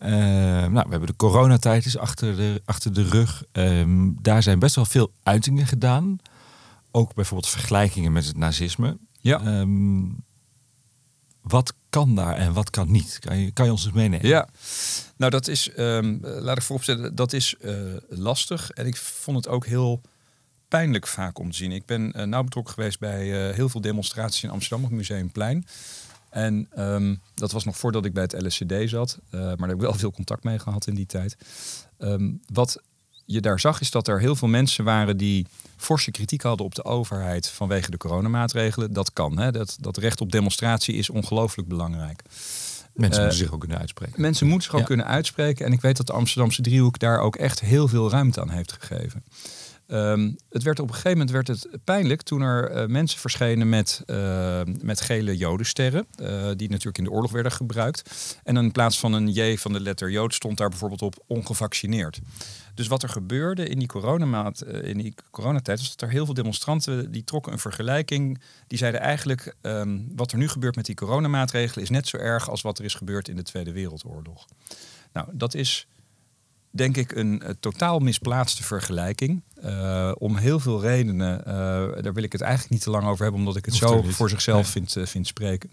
Uh, 0.04 0.10
nou, 0.10 0.84
we 0.84 0.90
hebben 0.90 1.06
de 1.06 1.16
coronatijd 1.16 1.84
is 1.84 1.98
achter 1.98 2.36
de, 2.36 2.62
achter 2.64 2.94
de 2.94 3.02
rug. 3.02 3.44
Ehm, 3.52 4.10
daar 4.20 4.42
zijn 4.42 4.58
best 4.58 4.74
wel 4.74 4.84
veel 4.84 5.12
uitingen 5.22 5.66
gedaan. 5.66 6.18
Ook 6.90 7.14
bijvoorbeeld 7.14 7.50
vergelijkingen 7.50 8.12
met 8.12 8.26
het 8.26 8.36
nazisme. 8.36 8.96
Ja. 9.20 9.60
Um, 9.60 10.24
wat 11.40 11.74
kan 11.90 12.14
daar 12.14 12.36
en 12.36 12.52
wat 12.52 12.70
kan 12.70 12.90
niet? 12.90 13.18
Kan 13.18 13.38
je, 13.38 13.50
kan 13.50 13.64
je 13.64 13.70
ons 13.70 13.84
eens 13.84 13.94
meenemen? 13.94 14.26
Ja, 14.26 14.48
nou 15.16 15.30
dat 15.30 15.48
is, 15.48 15.70
um, 15.78 16.18
laat 16.22 16.56
ik 16.56 16.62
vooropstellen, 16.62 17.14
dat 17.14 17.32
is 17.32 17.54
uh, 17.60 17.72
lastig. 18.08 18.70
En 18.70 18.86
ik 18.86 18.96
vond 18.96 19.36
het 19.36 19.48
ook 19.48 19.66
heel 19.66 20.00
pijnlijk 20.68 21.06
vaak 21.06 21.38
om 21.38 21.50
te 21.50 21.56
zien. 21.56 21.72
Ik 21.72 21.86
ben 21.86 22.12
uh, 22.16 22.22
nauw 22.22 22.42
betrokken 22.42 22.74
geweest 22.74 22.98
bij 22.98 23.48
uh, 23.48 23.54
heel 23.54 23.68
veel 23.68 23.80
demonstraties 23.80 24.42
in 24.42 24.50
Amsterdam 24.50 24.84
op 24.84 24.90
Museumplein. 24.90 25.66
En 26.34 26.68
um, 26.78 27.20
dat 27.34 27.52
was 27.52 27.64
nog 27.64 27.76
voordat 27.76 28.04
ik 28.04 28.12
bij 28.12 28.22
het 28.22 28.42
LSCD 28.42 28.74
zat, 28.84 29.18
uh, 29.30 29.40
maar 29.40 29.56
daar 29.56 29.68
heb 29.68 29.76
ik 29.76 29.80
wel 29.80 29.94
veel 30.04 30.10
contact 30.10 30.44
mee 30.44 30.58
gehad 30.58 30.86
in 30.86 30.94
die 30.94 31.06
tijd. 31.06 31.36
Um, 31.98 32.40
wat 32.52 32.82
je 33.24 33.40
daar 33.40 33.60
zag 33.60 33.80
is 33.80 33.90
dat 33.90 34.08
er 34.08 34.20
heel 34.20 34.36
veel 34.36 34.48
mensen 34.48 34.84
waren 34.84 35.16
die 35.16 35.46
forse 35.76 36.10
kritiek 36.10 36.42
hadden 36.42 36.66
op 36.66 36.74
de 36.74 36.84
overheid 36.84 37.48
vanwege 37.48 37.90
de 37.90 37.96
coronamaatregelen. 37.96 38.92
Dat 38.92 39.12
kan. 39.12 39.38
Hè? 39.38 39.52
Dat, 39.52 39.76
dat 39.80 39.96
recht 39.96 40.20
op 40.20 40.32
demonstratie 40.32 40.94
is 40.94 41.10
ongelooflijk 41.10 41.68
belangrijk. 41.68 42.22
Mensen 42.94 43.20
uh, 43.20 43.26
moeten 43.26 43.44
zich 43.44 43.52
ook 43.52 43.60
kunnen 43.60 43.78
uitspreken. 43.78 44.20
Mensen 44.20 44.46
moeten 44.46 44.70
zich 44.70 44.80
ook 44.80 44.86
kunnen 44.86 45.06
uitspreken. 45.06 45.66
En 45.66 45.72
ik 45.72 45.80
weet 45.80 45.96
dat 45.96 46.06
de 46.06 46.12
Amsterdamse 46.12 46.62
driehoek 46.62 46.98
daar 46.98 47.18
ook 47.18 47.36
echt 47.36 47.60
heel 47.60 47.88
veel 47.88 48.10
ruimte 48.10 48.40
aan 48.40 48.50
heeft 48.50 48.72
gegeven. 48.72 49.24
Um, 49.86 50.36
het 50.50 50.62
werd 50.62 50.78
op 50.78 50.88
een 50.88 50.94
gegeven 50.94 51.18
moment 51.18 51.30
werd 51.30 51.48
het 51.48 51.68
pijnlijk 51.84 52.22
toen 52.22 52.40
er 52.40 52.70
uh, 52.70 52.86
mensen 52.86 53.20
verschenen 53.20 53.68
met, 53.68 54.02
uh, 54.06 54.60
met 54.80 55.00
gele 55.00 55.36
jodensterren, 55.36 56.06
uh, 56.20 56.50
die 56.56 56.68
natuurlijk 56.68 56.98
in 56.98 57.04
de 57.04 57.10
oorlog 57.10 57.32
werden 57.32 57.52
gebruikt. 57.52 58.36
En 58.44 58.56
in 58.56 58.72
plaats 58.72 58.98
van 58.98 59.12
een 59.12 59.32
J 59.32 59.56
van 59.56 59.72
de 59.72 59.80
letter 59.80 60.10
Jood 60.10 60.34
stond 60.34 60.58
daar 60.58 60.68
bijvoorbeeld 60.68 61.02
op 61.02 61.24
ongevaccineerd. 61.26 62.20
Dus 62.74 62.86
wat 62.86 63.02
er 63.02 63.08
gebeurde 63.08 63.68
in 63.68 63.78
die, 63.78 63.88
coronamaat, 63.88 64.62
in 64.62 64.98
die 64.98 65.14
coronatijd 65.30 65.78
was 65.78 65.90
dat 65.90 66.00
er 66.00 66.14
heel 66.14 66.24
veel 66.24 66.34
demonstranten 66.34 67.10
die 67.10 67.24
trokken 67.24 67.52
een 67.52 67.58
vergelijking. 67.58 68.40
Die 68.66 68.78
zeiden 68.78 69.00
eigenlijk 69.00 69.54
um, 69.62 70.08
wat 70.16 70.32
er 70.32 70.38
nu 70.38 70.48
gebeurt 70.48 70.76
met 70.76 70.86
die 70.86 70.94
coronamaatregelen 70.94 71.84
is 71.84 71.90
net 71.90 72.08
zo 72.08 72.16
erg 72.16 72.50
als 72.50 72.62
wat 72.62 72.78
er 72.78 72.84
is 72.84 72.94
gebeurd 72.94 73.28
in 73.28 73.36
de 73.36 73.42
Tweede 73.42 73.72
Wereldoorlog. 73.72 74.46
Nou, 75.12 75.28
dat 75.32 75.54
is 75.54 75.86
denk 76.74 76.96
ik 76.96 77.12
een, 77.12 77.48
een 77.48 77.56
totaal 77.60 77.98
misplaatste 77.98 78.62
vergelijking. 78.62 79.42
Uh, 79.64 80.12
om 80.18 80.36
heel 80.36 80.60
veel 80.60 80.80
redenen. 80.80 81.38
Uh, 81.38 82.02
daar 82.02 82.12
wil 82.12 82.22
ik 82.22 82.32
het 82.32 82.40
eigenlijk 82.40 82.72
niet 82.72 82.82
te 82.82 82.90
lang 82.90 83.04
over 83.04 83.22
hebben, 83.22 83.40
omdat 83.40 83.56
ik 83.56 83.64
het 83.64 83.74
zo 83.74 84.02
voor 84.02 84.28
zichzelf 84.28 84.74
nee. 84.74 84.84
vind, 84.86 85.08
vind 85.08 85.26
spreken. 85.26 85.70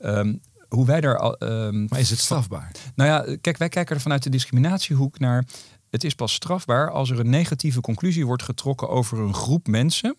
Um, 0.00 0.40
hoe 0.68 0.86
wij 0.86 1.00
daar. 1.00 1.36
Um, 1.38 1.86
maar 1.88 2.00
is 2.00 2.10
het 2.10 2.18
strafbaar? 2.18 2.70
Nou 2.94 3.10
ja, 3.10 3.36
kijk, 3.40 3.56
wij 3.56 3.68
kijken 3.68 3.94
er 3.94 4.02
vanuit 4.02 4.22
de 4.22 4.30
discriminatiehoek 4.30 5.18
naar. 5.18 5.44
Het 5.90 6.04
is 6.04 6.14
pas 6.14 6.32
strafbaar 6.32 6.90
als 6.90 7.10
er 7.10 7.20
een 7.20 7.30
negatieve 7.30 7.80
conclusie 7.80 8.26
wordt 8.26 8.42
getrokken 8.42 8.88
over 8.88 9.18
een 9.18 9.34
groep 9.34 9.66
mensen 9.66 10.16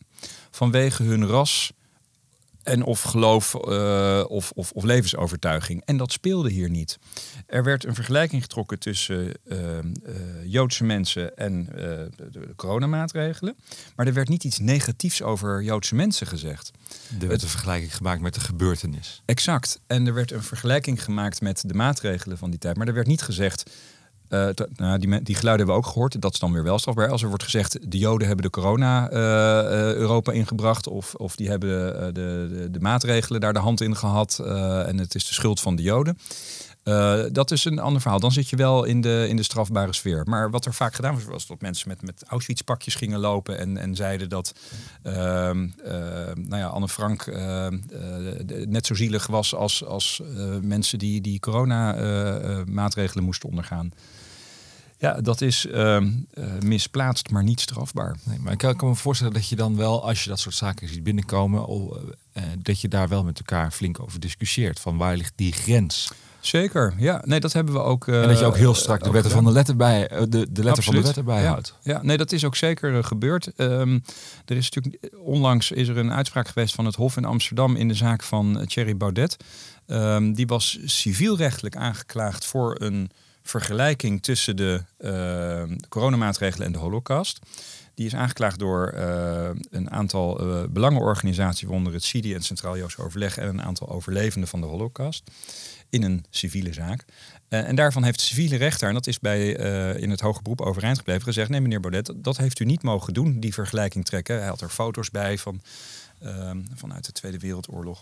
vanwege 0.51 1.03
hun 1.03 1.27
ras, 1.27 1.71
en 2.67 2.83
of 2.83 3.01
geloof 3.01 3.55
uh, 3.55 4.23
of, 4.27 4.51
of, 4.55 4.71
of, 4.71 4.83
levensovertuiging. 4.83 5.81
En 5.85 5.97
dat 5.97 6.11
speelde 6.11 6.49
hier 6.49 6.69
niet. 6.69 6.99
Er 7.45 7.63
werd 7.63 7.85
een 7.85 7.95
vergelijking 7.95 8.41
getrokken 8.41 8.79
tussen 8.79 9.31
uh, 9.45 9.57
uh, 9.57 9.81
Joodse 10.43 10.83
mensen 10.83 11.37
en 11.37 11.65
de, 11.65 12.09
de, 12.31 12.53
coronamaatregelen. 12.55 13.55
Maar 13.95 14.07
er 14.07 14.13
werd 14.13 14.29
niet 14.29 14.43
iets 14.43 14.59
negatiefs 14.59 15.21
over 15.21 15.63
Joodse 15.63 15.95
mensen 15.95 16.27
gezegd. 16.27 16.71
Er 17.21 17.27
werd 17.27 17.41
een 17.41 17.49
vergelijking 17.49 17.95
gemaakt 17.95 18.21
met 18.21 18.33
de 18.33 18.39
gebeurtenis. 18.39 19.21
Exact. 19.25 19.79
En 19.87 20.07
er 20.07 20.13
werd 20.13 20.31
een 20.31 20.43
vergelijking 20.43 21.03
gemaakt 21.03 21.41
met 21.41 21.63
de 21.65 21.73
maatregelen 21.73 22.37
van 22.37 22.49
die 22.49 22.59
tijd. 22.59 22.77
Maar 22.77 22.87
er 22.87 22.93
werd 22.93 23.07
niet 23.07 23.21
gezegd 23.21 23.71
uh, 24.29 24.47
nou, 24.75 24.99
die, 24.99 25.21
die, 25.23 25.35
geluiden 25.35 25.65
hebben 25.65 25.67
we 25.67 25.71
ook 25.71 25.85
gehoord. 25.85 26.21
Dat 26.21 26.33
is 26.33 26.39
dan 26.39 26.53
weer 26.53 26.63
wel 26.63 26.79
strafbaar. 26.79 27.09
Als 27.09 27.21
er 27.21 27.27
wordt 27.27 27.43
gezegd, 27.43 27.91
de 27.91 27.97
Joden 27.97 28.27
hebben 28.27 28.45
de 28.45 28.51
corona 28.51 29.11
uh, 29.11 29.17
uh, 29.17 29.93
Europa 29.93 30.31
ingebracht. 30.31 30.87
Of, 30.87 31.15
of 31.15 31.35
die 31.35 31.49
hebben 31.49 31.69
de, 31.69 32.11
de, 32.13 32.67
de, 32.71 32.79
maatregelen 32.79 33.41
daar 33.41 33.53
de 33.53 33.59
hand 33.59 33.81
in 33.81 33.95
gehad. 33.95 34.39
en 34.85 34.97
het 34.97 35.15
is 35.15 35.27
de 35.27 35.33
schuld 35.33 35.59
van 35.59 35.75
de 35.75 35.83
Joden. 35.83 36.17
Dat 37.31 37.51
is 37.51 37.65
een 37.65 37.79
ander 37.79 38.01
verhaal. 38.01 38.19
Dan 38.19 38.31
zit 38.31 38.49
je 38.49 38.55
wel 38.55 38.83
in 38.83 39.01
de, 39.01 39.25
in 39.29 39.35
de 39.35 39.43
strafbare 39.43 39.93
sfeer. 39.93 40.23
Maar 40.25 40.49
wat 40.49 40.65
er 40.65 40.73
vaak 40.73 40.95
gedaan 40.95 41.13
was, 41.13 41.23
was 41.23 41.47
dat 41.47 41.61
mensen 41.61 41.87
met, 41.87 42.01
met 42.01 42.23
Auschwitz-pakjes 42.27 42.95
gingen 42.95 43.19
lopen. 43.19 43.57
En, 43.57 43.77
en 43.77 43.95
zeiden 43.95 44.29
dat 44.29 44.53
ehm, 45.03 45.67
nou 46.35 46.57
ja, 46.57 46.67
Anne 46.67 46.87
Frank 46.87 47.25
net 48.67 48.85
zo 48.85 48.95
zielig 48.95 49.27
was 49.27 49.55
als, 49.55 49.85
als 49.85 50.21
mensen 50.61 50.99
die 50.99 51.21
die 51.21 51.39
corona-maatregelen 51.39 53.23
moesten 53.23 53.49
ondergaan. 53.49 53.91
Ja, 54.99 55.21
dat 55.21 55.41
is 55.41 55.65
uh, 55.65 56.03
misplaatst, 56.63 57.29
maar 57.29 57.43
niet 57.43 57.61
strafbaar. 57.61 58.17
Nee, 58.23 58.39
maar 58.39 58.53
ik 58.53 58.57
kan, 58.57 58.89
me 58.89 58.95
voorstellen 58.95 59.33
dat 59.33 59.49
je 59.49 59.55
dan 59.55 59.75
wel, 59.75 60.07
als 60.07 60.23
je 60.23 60.29
dat 60.29 60.39
soort 60.39 60.55
zaken 60.55 60.87
ziet 60.87 61.03
binnenkomen, 61.03 61.65
dat 62.57 62.81
je 62.81 62.87
daar 62.87 63.07
wel 63.07 63.23
met 63.23 63.37
elkaar 63.37 63.71
flink 63.71 63.99
over 63.99 64.19
discussieert. 64.19 64.79
Van 64.79 64.97
waar 64.97 65.17
ligt 65.17 65.33
die 65.35 65.51
grens? 65.51 66.11
Zeker, 66.39 66.93
ja. 66.97 67.21
Nee, 67.25 67.39
dat 67.39 67.53
hebben 67.53 67.73
we 67.73 67.79
ook. 67.79 68.07
en 68.07 68.27
dat 68.27 68.39
je 68.39 68.45
ook 68.45 68.57
heel 68.57 68.73
strak 68.73 69.03
de 69.03 69.11
wetten 69.11 69.31
van 69.31 69.43
de 69.43 69.51
letter 69.51 69.75
bij, 69.75 70.07
de, 70.29 70.47
de 70.51 70.63
letter 70.63 70.83
van 70.83 70.95
de 70.95 71.01
wet 71.01 71.17
erbij 71.17 71.41
ja. 71.41 71.47
houdt. 71.47 71.75
Ja, 71.81 72.01
nee, 72.03 72.17
dat 72.17 72.31
is 72.31 72.45
ook 72.45 72.55
zeker 72.55 73.03
gebeurd. 73.03 73.51
Um, 73.57 74.03
er 74.45 74.57
is 74.57 74.69
natuurlijk 74.69 75.13
onlangs 75.23 75.71
is 75.71 75.87
er 75.87 75.97
een 75.97 76.13
uitspraak 76.13 76.47
geweest 76.47 76.75
van 76.75 76.85
het 76.85 76.95
Hof 76.95 77.17
in 77.17 77.25
Amsterdam 77.25 77.75
in 77.75 77.87
de 77.87 77.93
zaak 77.93 78.23
van 78.23 78.65
Thierry 78.65 78.97
Baudet. 78.97 79.37
Um, 79.87 80.33
die 80.33 80.47
was 80.47 80.79
civielrechtelijk 80.85 81.75
aangeklaagd 81.75 82.45
voor 82.45 82.75
een 82.79 83.11
vergelijking 83.43 84.23
tussen 84.23 84.55
de 84.55 84.83
uh, 84.99 85.77
coronamaatregelen 85.89 86.65
en 86.65 86.71
de 86.71 86.77
holocaust. 86.77 87.39
Die 87.97 88.05
is 88.05 88.15
aangeklaagd 88.15 88.59
door 88.59 88.93
uh, 88.95 89.49
een 89.69 89.91
aantal 89.91 90.47
uh, 90.47 90.63
belangenorganisaties, 90.69 91.61
waaronder 91.61 91.93
het 91.93 92.03
CIDI 92.03 92.33
en 92.33 92.41
Centraal 92.41 92.77
Joods 92.77 92.97
Overleg 92.97 93.37
en 93.37 93.47
een 93.47 93.61
aantal 93.61 93.89
overlevenden 93.89 94.49
van 94.49 94.61
de 94.61 94.67
holocaust, 94.67 95.31
in 95.89 96.03
een 96.03 96.25
civiele 96.29 96.73
zaak. 96.73 97.05
en 97.47 97.75
daarvan 97.75 98.03
heeft 98.03 98.19
de 98.19 98.25
civiele 98.25 98.55
rechter, 98.55 98.87
en 98.87 98.93
dat 98.93 99.07
is 99.07 99.19
bij, 99.19 99.49
in 99.93 100.09
het 100.09 100.19
hoger 100.19 100.41
beroep 100.41 100.61
overeind 100.61 100.97
gebleven, 100.97 101.23
gezegd, 101.23 101.49
nee 101.49 101.61
meneer 101.61 101.79
Baudet, 101.79 102.13
dat 102.15 102.37
heeft 102.37 102.59
u 102.59 102.65
niet 102.65 102.83
mogen 102.83 103.13
doen, 103.13 103.39
die 103.39 103.53
vergelijking 103.53 104.05
trekken. 104.05 104.37
Hij 104.37 104.47
had 104.47 104.61
er 104.61 104.69
foto's 104.69 105.11
bij 105.11 105.37
van, 105.37 105.61
vanuit 106.75 107.05
de 107.05 107.11
Tweede 107.11 107.39
Wereldoorlog. 107.39 108.01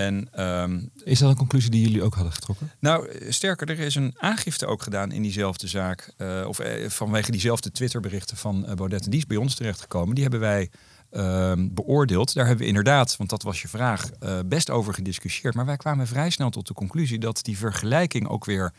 En, 0.00 0.28
um, 0.46 0.90
is 1.04 1.18
dat 1.18 1.30
een 1.30 1.36
conclusie 1.36 1.70
die 1.70 1.82
jullie 1.82 2.02
ook 2.02 2.14
hadden 2.14 2.32
getrokken? 2.32 2.70
Nou, 2.78 3.10
sterker, 3.28 3.70
er 3.70 3.78
is 3.78 3.94
een 3.94 4.14
aangifte 4.18 4.66
ook 4.66 4.82
gedaan 4.82 5.12
in 5.12 5.22
diezelfde 5.22 5.66
zaak. 5.66 6.12
Uh, 6.18 6.44
of 6.46 6.60
uh, 6.60 6.88
vanwege 6.88 7.30
diezelfde 7.30 7.70
Twitterberichten 7.70 8.36
van 8.36 8.64
uh, 8.68 8.74
Baudet. 8.74 9.10
Die 9.10 9.18
is 9.18 9.26
bij 9.26 9.36
ons 9.36 9.54
terechtgekomen. 9.54 10.14
Die 10.14 10.22
hebben 10.22 10.40
wij 10.40 10.70
ehm, 11.10 11.68
beoordeeld. 11.70 12.34
Daar 12.34 12.46
hebben 12.46 12.62
we 12.62 12.68
inderdaad, 12.68 13.16
want 13.16 13.30
dat 13.30 13.42
was 13.42 13.62
je 13.62 13.68
vraag, 13.68 14.10
best 14.46 14.70
over 14.70 14.94
gediscussieerd. 14.94 15.54
Maar 15.54 15.66
wij 15.66 15.76
kwamen 15.76 16.06
vrij 16.06 16.30
snel 16.30 16.50
tot 16.50 16.66
de 16.66 16.74
conclusie 16.74 17.18
dat 17.18 17.42
die 17.42 17.58
vergelijking 17.58 18.28
ook 18.28 18.44
weer 18.44 18.72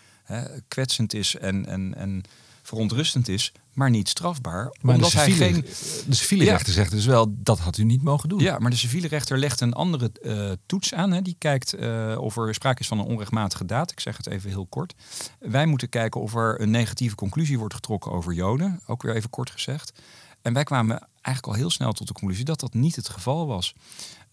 kwetsend 0.67 1.13
is 1.13 1.35
en, 1.35 1.65
en, 1.65 1.95
en 1.95 2.23
verontrustend 2.61 3.27
is, 3.27 3.51
maar 3.73 3.89
niet 3.89 4.09
strafbaar. 4.09 4.75
Maar 4.81 4.95
omdat 4.95 5.11
de 5.11 5.17
civiele, 5.17 5.43
hij 5.43 5.53
geen... 5.53 5.61
de 6.07 6.15
civiele 6.15 6.43
ja. 6.43 6.51
rechter 6.51 6.73
zegt 6.73 6.91
dus 6.91 7.05
wel, 7.05 7.33
dat 7.37 7.59
had 7.59 7.77
u 7.77 7.83
niet 7.83 8.01
mogen 8.01 8.29
doen. 8.29 8.39
Ja, 8.39 8.59
maar 8.59 8.69
de 8.69 8.77
civiele 8.77 9.07
rechter 9.07 9.37
legt 9.37 9.61
een 9.61 9.73
andere 9.73 10.11
uh, 10.21 10.51
toets 10.65 10.93
aan. 10.93 11.11
Hè. 11.11 11.21
Die 11.21 11.35
kijkt 11.37 11.75
uh, 11.75 12.17
of 12.19 12.37
er 12.37 12.53
sprake 12.53 12.79
is 12.79 12.87
van 12.87 12.99
een 12.99 13.05
onrechtmatige 13.05 13.65
daad. 13.65 13.91
Ik 13.91 13.99
zeg 13.99 14.17
het 14.17 14.27
even 14.27 14.49
heel 14.49 14.65
kort. 14.65 14.93
Wij 15.39 15.65
moeten 15.65 15.89
kijken 15.89 16.21
of 16.21 16.35
er 16.35 16.61
een 16.61 16.71
negatieve 16.71 17.15
conclusie 17.15 17.59
wordt 17.59 17.73
getrokken 17.73 18.11
over 18.11 18.33
Joden. 18.33 18.81
Ook 18.85 19.01
weer 19.03 19.15
even 19.15 19.29
kort 19.29 19.49
gezegd. 19.49 19.93
En 20.41 20.53
wij 20.53 20.63
kwamen 20.63 21.07
eigenlijk 21.21 21.55
al 21.55 21.61
heel 21.61 21.69
snel 21.69 21.91
tot 21.91 22.07
de 22.07 22.13
conclusie 22.13 22.45
dat 22.45 22.59
dat 22.59 22.73
niet 22.73 22.95
het 22.95 23.09
geval 23.09 23.47
was. 23.47 23.73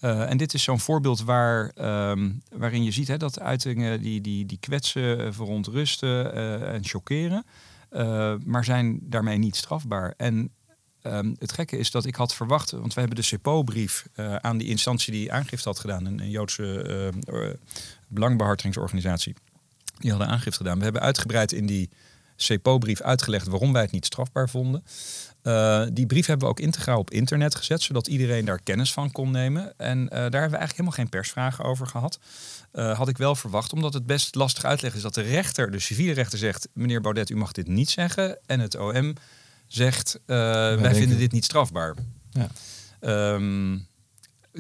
Uh, 0.01 0.31
en 0.31 0.37
dit 0.37 0.55
is 0.55 0.63
zo'n 0.63 0.81
voorbeeld 0.81 1.23
waar, 1.23 1.73
um, 2.11 2.43
waarin 2.53 2.85
je 2.85 2.91
ziet 2.91 3.09
hè, 3.09 3.17
dat 3.17 3.41
uitingen 3.41 4.01
die, 4.01 4.21
die, 4.21 4.47
die 4.47 4.59
kwetsen, 4.59 5.35
verontrusten 5.35 6.35
en 6.73 6.85
chockeren, 6.85 7.45
uh, 7.91 8.35
maar 8.45 8.65
zijn 8.65 8.99
daarmee 9.03 9.39
niet 9.39 9.57
strafbaar. 9.57 10.15
En 10.17 10.51
um, 11.03 11.37
het 11.39 11.53
gekke 11.53 11.79
is 11.79 11.91
dat 11.91 12.05
ik 12.05 12.15
had 12.15 12.35
verwacht, 12.35 12.71
want 12.71 12.95
we 12.95 13.01
hebben 13.01 13.19
de 13.19 13.25
CEPO-brief 13.25 14.07
aan 14.41 14.59
die 14.59 14.69
instantie 14.69 15.13
die 15.13 15.33
aangifte 15.33 15.69
had 15.69 15.79
gedaan, 15.79 16.05
een, 16.05 16.31
Joodse 16.31 17.13
belangbehartigingsorganisatie, 18.09 19.35
die 19.99 20.11
hadden 20.11 20.29
aangifte 20.29 20.57
gedaan. 20.57 20.79
We 20.79 20.85
hebben 20.85 21.03
uitgebreid 21.03 21.53
in 21.53 21.67
die 21.67 21.91
CEPO-brief 22.37 23.01
uitgelegd 23.01 23.47
waarom 23.47 23.73
wij 23.73 23.83
het 23.83 23.91
niet 23.91 24.07
strafbaar 24.07 24.49
vonden. 24.49 24.85
Uh, 25.49 25.83
die 25.93 26.07
brief 26.07 26.27
hebben 26.27 26.47
we 26.47 26.53
ook 26.53 26.61
integraal 26.61 26.99
op 26.99 27.11
internet 27.11 27.55
gezet, 27.55 27.83
zodat 27.83 28.07
iedereen 28.07 28.45
daar 28.45 28.63
kennis 28.63 28.93
van 28.93 29.13
kon 29.13 29.31
nemen. 29.31 29.73
En 29.77 29.99
uh, 29.99 30.09
daar 30.09 30.21
hebben 30.21 30.31
we 30.31 30.41
eigenlijk 30.41 30.71
helemaal 30.71 30.93
geen 30.93 31.09
persvragen 31.09 31.65
over 31.65 31.87
gehad. 31.87 32.19
Uh, 32.73 32.97
had 32.99 33.09
ik 33.09 33.19
wel 33.19 33.35
verwacht, 33.35 33.73
omdat 33.73 33.95
het 33.95 34.07
best 34.07 34.35
lastig 34.35 34.65
uitleggen 34.65 34.99
is 34.99 35.05
dat 35.05 35.15
de 35.15 35.31
rechter, 35.31 35.71
de 35.71 35.79
civiele 35.79 36.13
rechter, 36.13 36.39
zegt: 36.39 36.69
meneer 36.73 37.01
Baudet, 37.01 37.31
u 37.31 37.37
mag 37.37 37.53
dit 37.53 37.67
niet 37.67 37.91
zeggen. 37.91 38.39
En 38.47 38.61
het 38.61 38.77
OM 38.77 39.15
zegt: 39.67 40.21
wij, 40.27 40.79
wij 40.79 40.95
vinden 40.95 41.19
dit 41.19 41.33
niet 41.33 41.45
strafbaar. 41.45 41.95
Ja. 42.31 42.49
Um, 43.35 43.87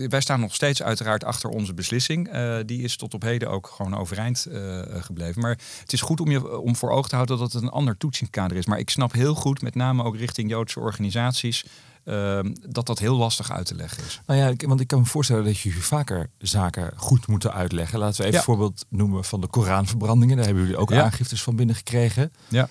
wij 0.06 0.20
staan 0.20 0.40
nog 0.40 0.54
steeds 0.54 0.82
uiteraard 0.82 1.24
achter 1.24 1.50
onze 1.50 1.74
beslissing. 1.74 2.34
Uh, 2.34 2.58
die 2.66 2.82
is 2.82 2.96
tot 2.96 3.14
op 3.14 3.22
heden 3.22 3.50
ook 3.50 3.66
gewoon 3.66 3.96
overeind 3.96 4.46
uh, 4.50 4.80
gebleven. 4.88 5.42
Maar 5.42 5.58
het 5.80 5.92
is 5.92 6.00
goed 6.00 6.20
om 6.20 6.30
je 6.30 6.58
om 6.58 6.76
voor 6.76 6.90
ogen 6.90 7.08
te 7.08 7.14
houden 7.14 7.38
dat 7.38 7.52
het 7.52 7.62
een 7.62 7.68
ander 7.68 7.96
toetsingskader 7.96 8.56
is. 8.56 8.66
Maar 8.66 8.78
ik 8.78 8.90
snap 8.90 9.12
heel 9.12 9.34
goed, 9.34 9.62
met 9.62 9.74
name 9.74 10.04
ook 10.04 10.16
richting 10.16 10.50
Joodse 10.50 10.80
organisaties, 10.80 11.64
uh, 12.04 12.40
dat 12.68 12.86
dat 12.86 12.98
heel 12.98 13.16
lastig 13.16 13.52
uit 13.52 13.66
te 13.66 13.74
leggen 13.74 14.04
is. 14.04 14.20
Nou 14.26 14.40
ja, 14.40 14.66
want 14.66 14.80
ik 14.80 14.86
kan 14.86 14.98
me 14.98 15.06
voorstellen 15.06 15.44
dat 15.44 15.58
je 15.58 15.72
vaker 15.72 16.30
zaken 16.38 16.92
goed 16.96 17.26
moeten 17.26 17.52
uitleggen. 17.52 17.98
Laten 17.98 18.16
we 18.16 18.22
even 18.22 18.32
ja. 18.32 18.38
een 18.38 18.44
voorbeeld 18.44 18.84
noemen 18.88 19.24
van 19.24 19.40
de 19.40 19.46
Koranverbrandingen. 19.46 20.36
Daar 20.36 20.44
hebben 20.44 20.62
jullie 20.62 20.78
ook 20.78 20.90
ja. 20.90 21.02
aangiftes 21.02 21.42
van 21.42 21.56
binnengekregen. 21.56 22.32
Ja. 22.48 22.68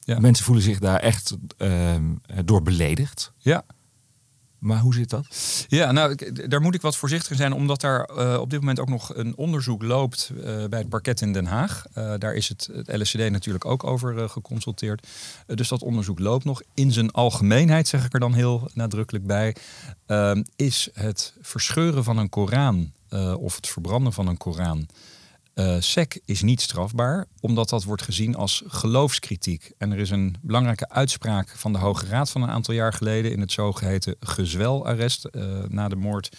ja. 0.00 0.18
Mensen 0.18 0.44
voelen 0.44 0.64
zich 0.64 0.78
daar 0.78 1.00
echt 1.00 1.36
ehm, 1.56 2.04
door 2.44 2.62
beledigd. 2.62 3.32
Ja. 3.38 3.64
Maar 4.62 4.78
hoe 4.78 4.94
zit 4.94 5.10
dat? 5.10 5.26
Ja, 5.68 5.92
nou, 5.92 6.32
daar 6.48 6.60
moet 6.60 6.74
ik 6.74 6.80
wat 6.80 6.96
voorzichtig 6.96 7.36
zijn, 7.36 7.52
omdat 7.52 7.80
daar 7.80 8.10
uh, 8.10 8.38
op 8.40 8.50
dit 8.50 8.60
moment 8.60 8.80
ook 8.80 8.88
nog 8.88 9.16
een 9.16 9.36
onderzoek 9.36 9.82
loopt 9.82 10.32
uh, 10.34 10.42
bij 10.44 10.78
het 10.78 10.88
parket 10.88 11.20
in 11.20 11.32
Den 11.32 11.46
Haag. 11.46 11.84
Uh, 11.98 12.14
daar 12.18 12.34
is 12.34 12.48
het, 12.48 12.68
het, 12.72 12.96
LSCD 12.96 13.30
natuurlijk 13.30 13.64
ook 13.64 13.84
over 13.84 14.28
geconsulteerd. 14.28 15.06
dus 15.46 15.68
dat 15.68 15.82
onderzoek 15.82 16.18
loopt 16.18 16.44
nog. 16.44 16.62
In 16.74 16.92
zijn 16.92 17.10
algemeenheid, 17.10 17.88
zeg 17.88 18.04
ik 18.04 18.12
er 18.14 18.20
dan 18.20 18.34
heel 18.34 18.70
nadrukkelijk 18.74 19.26
bij, 19.26 19.56
ehm, 20.06 20.42
is 20.56 20.88
het 20.94 21.32
verscheuren 21.40 22.04
van 22.04 22.18
een 22.18 22.28
Koran 22.28 22.92
of 23.38 23.56
het 23.56 23.68
verbranden 23.68 24.12
van 24.12 24.26
een 24.26 24.36
Koran 24.36 24.86
uh, 25.54 25.76
SEC 25.78 26.20
is 26.24 26.42
niet 26.42 26.60
strafbaar, 26.60 27.26
omdat 27.40 27.68
dat 27.68 27.84
wordt 27.84 28.02
gezien 28.02 28.36
als 28.36 28.62
geloofskritiek. 28.66 29.72
En 29.78 29.92
er 29.92 29.98
is 29.98 30.10
een 30.10 30.36
belangrijke 30.40 30.88
uitspraak 30.88 31.48
van 31.48 31.72
de 31.72 31.78
Hoge 31.78 32.06
Raad 32.06 32.30
van 32.30 32.42
een 32.42 32.50
aantal 32.50 32.74
jaar 32.74 32.92
geleden 32.92 33.32
in 33.32 33.40
het 33.40 33.52
zogeheten 33.52 34.16
gezwelarrest 34.20 35.28
uh, 35.32 35.62
na 35.68 35.88
de 35.88 35.96
moord. 35.96 36.36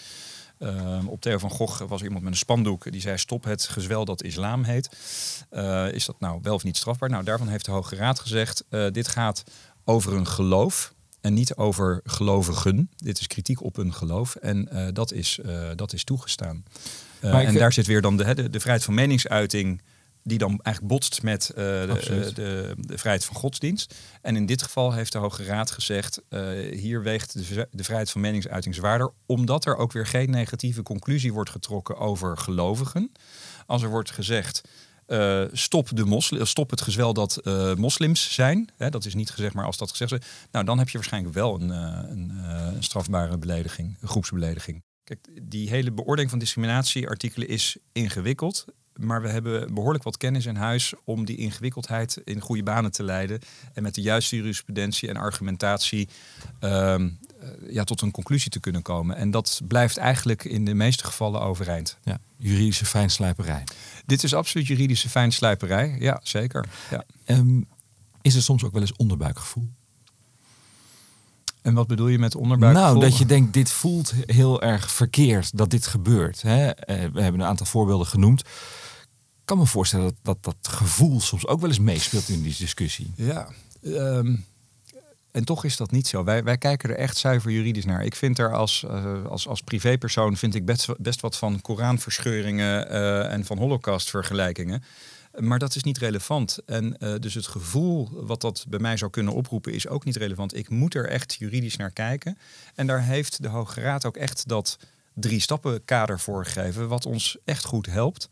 Uh, 0.60 1.00
op 1.08 1.22
Theo 1.22 1.38
van 1.38 1.50
Gogh 1.50 1.84
was 1.88 2.00
er 2.00 2.06
iemand 2.06 2.24
met 2.24 2.34
een 2.34 2.40
spandoek 2.40 2.92
die 2.92 3.02
zei: 3.02 3.18
Stop 3.18 3.44
het 3.44 3.68
gezwel 3.68 4.06
dat 4.06 4.24
islam 4.24 4.64
heet. 4.64 4.90
is 5.94 6.06
dat 6.06 6.20
nou 6.20 6.40
wel 6.42 6.54
of 6.54 6.64
niet 6.64 6.78
strafbaar? 6.78 7.10
Nou, 7.10 7.24
daarvan 7.24 7.48
heeft 7.48 7.66
de 7.66 7.72
Hoge 7.72 7.96
Raad 7.96 8.20
gezegd: 8.20 8.64
Dit 8.92 9.08
gaat 9.08 9.44
over 9.84 10.14
een 10.14 10.28
geloof 10.28 10.94
en 11.24 11.34
niet 11.34 11.56
over 11.56 12.02
gelovigen. 12.04 12.90
Dit 12.96 13.20
is 13.20 13.28
kritiek 13.28 13.64
op 13.64 13.78
een 13.78 13.94
geloof 13.94 14.36
en 14.36 14.70
dat, 14.94 15.12
is, 15.12 15.40
dat 15.76 15.94
is 15.94 16.04
toegestaan. 16.04 16.64
Uh, 17.22 17.48
en 17.48 17.54
daar 17.54 17.74
zit 17.74 17.86
weer 17.86 18.02
dan 18.02 18.18
de, 18.18 18.34
de, 18.34 18.50
de, 18.50 18.60
vrijheid 18.60 18.84
van 18.84 18.94
meningsuiting, 18.94 19.82
die 20.24 20.38
dan 20.38 20.50
eigenlijk 20.50 20.96
botst 20.96 21.24
met 21.24 21.52
de, 21.56 22.32
de, 22.34 22.76
de, 22.78 22.98
vrijheid 22.98 23.26
van 23.26 23.36
godsdienst. 23.36 23.96
En 24.22 24.36
in 24.36 24.46
dit 24.46 24.62
geval 24.62 24.94
heeft 24.94 25.12
de 25.12 25.18
Hoge 25.18 25.44
Raad 25.44 25.72
gezegd, 25.72 26.22
hier 26.72 27.04
weegt 27.04 27.34
de, 27.34 27.68
de 27.72 27.84
vrijheid 27.84 28.12
van 28.12 28.22
meningsuiting 28.22 28.76
zwaarder, 28.76 29.12
omdat 29.26 29.66
er 29.66 29.76
ook 29.76 29.92
weer 29.92 30.08
geen 30.08 30.30
negatieve 30.30 30.84
conclusie 30.84 31.34
wordt 31.34 31.50
getrokken 31.50 31.98
over 31.98 32.38
gelovigen. 32.38 33.12
Als 33.66 33.82
er 33.82 33.90
wordt 33.90 34.12
gezegd, 34.12 34.62
uh, 35.08 35.44
stop, 35.52 35.90
de 35.96 36.06
moslim, 36.06 36.46
stop 36.46 36.70
het 36.70 36.82
gezwel 36.82 37.14
dat 37.14 37.40
uh, 37.44 37.74
moslims 37.74 38.34
zijn. 38.34 38.70
Hè, 38.78 38.90
dat 38.90 39.06
is 39.06 39.14
niet 39.14 39.30
gezegd, 39.30 39.54
maar 39.54 39.66
als 39.66 39.78
dat 39.78 39.90
gezegd 39.90 40.12
is, 40.12 40.20
nou 40.52 40.66
dan 40.66 40.78
heb 40.78 40.90
je 40.90 40.98
waarschijnlijk 40.98 41.34
wel 41.34 41.62
een, 41.62 41.70
uh, 41.70 42.00
een, 42.74 42.84
strafbare 42.84 43.38
belediging, 43.38 43.98
een 44.02 44.08
groepsbelediging. 44.08 44.84
Kijk, 45.04 45.20
die 45.42 45.70
hele 45.70 45.92
beoordeling 45.92 46.30
van 46.30 46.40
discriminatieartikelen 46.40 47.48
is 47.48 47.78
ingewikkeld. 47.92 48.66
Maar 48.94 49.22
we 49.22 49.30
hebben 49.30 49.74
behoorlijk 49.74 50.04
wat 50.04 50.18
kennis 50.18 50.46
in 50.46 50.56
huis 50.56 50.94
om 51.04 51.26
die 51.26 51.38
ingewikkeldheid 51.38 52.22
in 52.24 52.40
goede 52.40 52.64
banen 52.64 52.92
te 52.92 53.04
leiden. 53.04 53.40
En 53.74 53.84
met 53.84 53.96
de 53.96 54.02
juiste 54.02 54.36
jurisprudentie 54.36 55.10
en 55.10 55.18
argumentatie 55.18 56.10
uh, 56.62 56.96
ja, 57.68 57.84
tot 57.84 58.02
een 58.02 58.12
conclusie 58.12 58.52
te 58.52 58.60
kunnen 58.60 58.82
komen. 58.82 59.16
En 59.16 59.32
dat 59.32 59.62
blijft 59.68 59.98
eigenlijk 59.98 60.44
in 60.44 60.66
de 60.66 60.74
meeste 60.74 61.06
gevallen 61.06 61.42
overeind. 61.42 61.98
Ja, 62.04 62.20
juridische 62.38 62.86
fijnslijperij. 62.86 63.64
Dit 64.06 64.24
is 64.24 64.34
absoluut 64.34 64.68
juridische 64.68 65.10
fijnslijperij, 65.10 65.96
ja, 66.00 66.20
zeker. 66.24 66.66
Ja. 66.92 67.04
Um, 67.26 67.68
is 68.22 68.36
er 68.36 68.42
soms 68.42 68.64
ook 68.64 68.72
wel 68.72 68.82
eens 68.82 68.96
onderbuikgevoel? 68.96 69.70
En 71.62 71.74
wat 71.74 71.88
bedoel 71.88 72.08
je 72.08 72.20
met 72.20 72.36
onderbuik? 72.36 72.74
Nou, 72.74 73.00
dat 73.00 73.18
je 73.18 73.26
denkt, 73.26 73.54
dit 73.54 73.70
voelt 73.70 74.14
heel 74.26 74.62
erg 74.62 74.92
verkeerd 74.92 75.58
dat 75.58 75.70
dit 75.70 75.88
gebeurt. 75.88 76.42
Hè? 76.42 76.70
Eh, 76.70 76.96
we 77.14 77.22
hebben 77.22 77.42
een 77.42 77.48
aantal 77.48 77.66
voorbeelden 77.66 78.08
genoemd. 78.08 78.40
Ik 78.40 79.46
kan 79.46 79.58
me 79.58 79.66
voorstellen 79.66 80.06
dat, 80.06 80.16
dat 80.22 80.38
dat 80.42 80.74
gevoel 80.74 81.22
soms 81.22 81.48
ook 81.48 81.60
wel 81.60 81.70
eens 81.70 81.80
meespeelt 81.80 82.30
in 82.30 82.42
die 82.42 82.56
discussie. 82.58 83.12
Ja, 83.16 83.48
um, 83.82 84.46
en 85.34 85.46
toch 85.46 85.64
is 85.64 85.78
dat 85.78 85.92
niet 85.92 86.08
zo. 86.08 86.24
Wij, 86.24 86.44
wij 86.44 86.58
kijken 86.58 86.90
er 86.90 86.96
echt 86.96 87.18
zuiver 87.18 87.52
juridisch 87.52 87.86
naar. 87.86 88.06
Ik 88.06 88.16
vind 88.16 88.40
er 88.40 88.54
als, 88.54 88.84
uh, 88.88 89.26
als, 89.26 89.48
als 89.48 89.62
privépersoon 89.62 90.38
vind 90.38 90.56
ik 90.56 90.66
best, 90.66 90.88
best 90.98 91.22
wat 91.22 91.38
van 91.38 91.62
Koranverscheuringen 91.62 92.92
uh, 92.92 93.32
en 93.32 93.46
van 93.46 93.58
Holocaust-vergelijkingen. 93.58 94.84
Maar 95.40 95.60
dat 95.60 95.76
is 95.76 95.84
niet 95.84 95.98
relevant. 95.98 96.60
En 96.66 96.96
uh, 97.00 97.14
dus 97.20 97.34
het 97.34 97.48
gevoel 97.48 98.10
wat 98.12 98.42
dat 98.42 98.66
bij 98.70 98.80
mij 98.80 98.98
zou 98.98 99.12
kunnen 99.12 99.34
oproepen 99.34 99.74
is 99.74 99.88
ook 99.88 100.06
niet 100.06 100.16
relevant. 100.16 100.56
Ik 100.56 100.70
moet 100.70 100.96
er 100.96 101.10
echt 101.10 101.36
juridisch 101.40 101.78
naar 101.78 101.92
kijken. 101.92 102.38
En 102.76 102.88
daar 102.88 103.04
heeft 103.04 103.42
de 103.42 103.48
Hoge 103.48 103.82
Raad 103.82 104.06
ook 104.06 104.18
echt 104.18 104.48
dat 104.48 104.78
drie 105.14 105.40
stappen 105.40 105.86
kader 105.86 106.20
voor 106.20 106.46
gegeven, 106.46 106.88
wat 106.88 107.06
ons 107.06 107.38
echt 107.46 107.66
goed 107.66 107.86
helpt. 107.86 108.30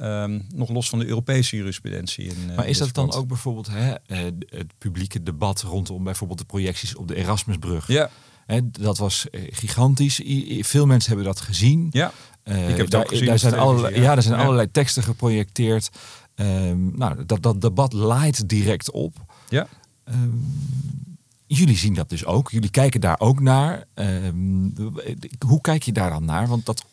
Um, 0.00 0.46
nog 0.54 0.68
los 0.70 0.88
van 0.88 0.98
de 0.98 1.06
Europese 1.06 1.56
jurisprudentie. 1.56 2.24
In, 2.24 2.36
uh, 2.50 2.56
maar 2.56 2.66
is 2.66 2.78
dat 2.78 2.94
dan 2.94 3.12
ook 3.12 3.28
bijvoorbeeld 3.28 3.68
hè, 3.70 3.94
uh, 4.06 4.18
het 4.46 4.72
publieke 4.78 5.22
debat 5.22 5.62
rondom 5.62 6.04
bijvoorbeeld 6.04 6.38
de 6.38 6.44
projecties 6.44 6.96
op 6.96 7.08
de 7.08 7.14
Erasmusbrug? 7.14 7.88
Ja. 7.88 8.10
Hè, 8.46 8.70
dat 8.70 8.98
was 8.98 9.26
gigantisch. 9.50 10.20
I 10.20 10.64
veel 10.64 10.86
mensen 10.86 11.08
hebben 11.08 11.26
dat 11.26 11.40
gezien. 11.40 11.88
Ja. 11.90 12.12
Uh, 12.44 12.68
ik 12.68 12.76
heb 12.76 12.90
daar, 12.90 13.06
gezien 13.08 13.26
daar 13.26 13.38
zijn 13.38 13.54
allerlei, 13.54 13.94
ja. 13.94 14.02
ja, 14.02 14.16
er 14.16 14.22
zijn 14.22 14.38
ja. 14.38 14.42
allerlei 14.42 14.70
teksten 14.70 15.02
geprojecteerd. 15.02 15.90
Um, 16.34 16.92
nou, 16.96 17.24
dat, 17.24 17.42
dat 17.42 17.60
debat 17.60 17.92
leidt 17.92 18.48
direct 18.48 18.90
op. 18.90 19.16
Ja. 19.48 19.66
Um, 20.04 20.46
jullie 21.46 21.76
zien 21.76 21.94
dat 21.94 22.08
dus 22.08 22.24
ook. 22.24 22.50
Jullie 22.50 22.70
kijken 22.70 23.00
daar 23.00 23.20
ook 23.20 23.40
naar. 23.40 23.84
Um, 23.94 24.74
hoe 25.46 25.60
kijk 25.60 25.82
je 25.82 25.92
daar 25.92 26.10
dan 26.10 26.24
naar? 26.24 26.48
Want 26.48 26.66
dat 26.66 26.84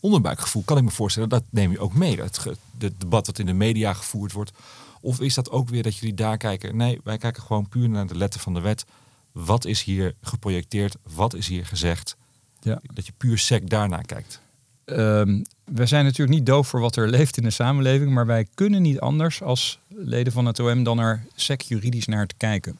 onderbuikgevoel 0.00 0.62
kan 0.64 0.76
ik 0.76 0.82
me 0.82 0.90
voorstellen, 0.90 1.28
dat 1.28 1.44
neem 1.50 1.70
je 1.70 1.78
ook 1.78 1.94
mee. 1.94 2.16
Dat 2.16 2.44
het 2.78 3.00
debat 3.00 3.26
dat 3.26 3.38
in 3.38 3.46
de 3.46 3.52
media 3.52 3.92
gevoerd 3.92 4.32
wordt. 4.32 4.52
Of 5.00 5.20
is 5.20 5.34
dat 5.34 5.50
ook 5.50 5.68
weer 5.68 5.82
dat 5.82 5.96
jullie 5.96 6.14
daar 6.14 6.36
kijken? 6.36 6.76
Nee, 6.76 7.00
wij 7.04 7.18
kijken 7.18 7.42
gewoon 7.42 7.68
puur 7.68 7.88
naar 7.88 8.06
de 8.06 8.16
letter 8.16 8.40
van 8.40 8.54
de 8.54 8.60
wet. 8.60 8.84
Wat 9.32 9.64
is 9.64 9.82
hier 9.82 10.14
geprojecteerd? 10.22 10.96
Wat 11.14 11.34
is 11.34 11.48
hier 11.48 11.66
gezegd? 11.66 12.16
Ja. 12.60 12.80
Dat 12.82 13.06
je 13.06 13.12
puur 13.16 13.38
sec 13.38 13.70
daarnaar 13.70 14.04
kijkt. 14.04 14.40
Um, 14.84 15.44
we 15.64 15.86
zijn 15.86 16.04
natuurlijk 16.04 16.38
niet 16.38 16.46
doof 16.46 16.68
voor 16.68 16.80
wat 16.80 16.96
er 16.96 17.08
leeft 17.08 17.36
in 17.36 17.42
de 17.42 17.50
samenleving, 17.50 18.10
maar 18.10 18.26
wij 18.26 18.46
kunnen 18.54 18.82
niet 18.82 19.00
anders 19.00 19.42
als 19.42 19.78
leden 19.88 20.32
van 20.32 20.46
het 20.46 20.60
OM 20.60 20.82
dan 20.82 20.98
er 20.98 21.26
sec 21.34 21.60
juridisch 21.60 22.06
naar 22.06 22.26
te 22.26 22.34
kijken. 22.36 22.78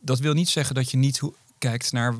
Dat 0.00 0.18
wil 0.18 0.32
niet 0.32 0.48
zeggen 0.48 0.74
dat 0.74 0.90
je 0.90 0.96
niet 0.96 1.20
kijkt 1.58 1.92
naar 1.92 2.14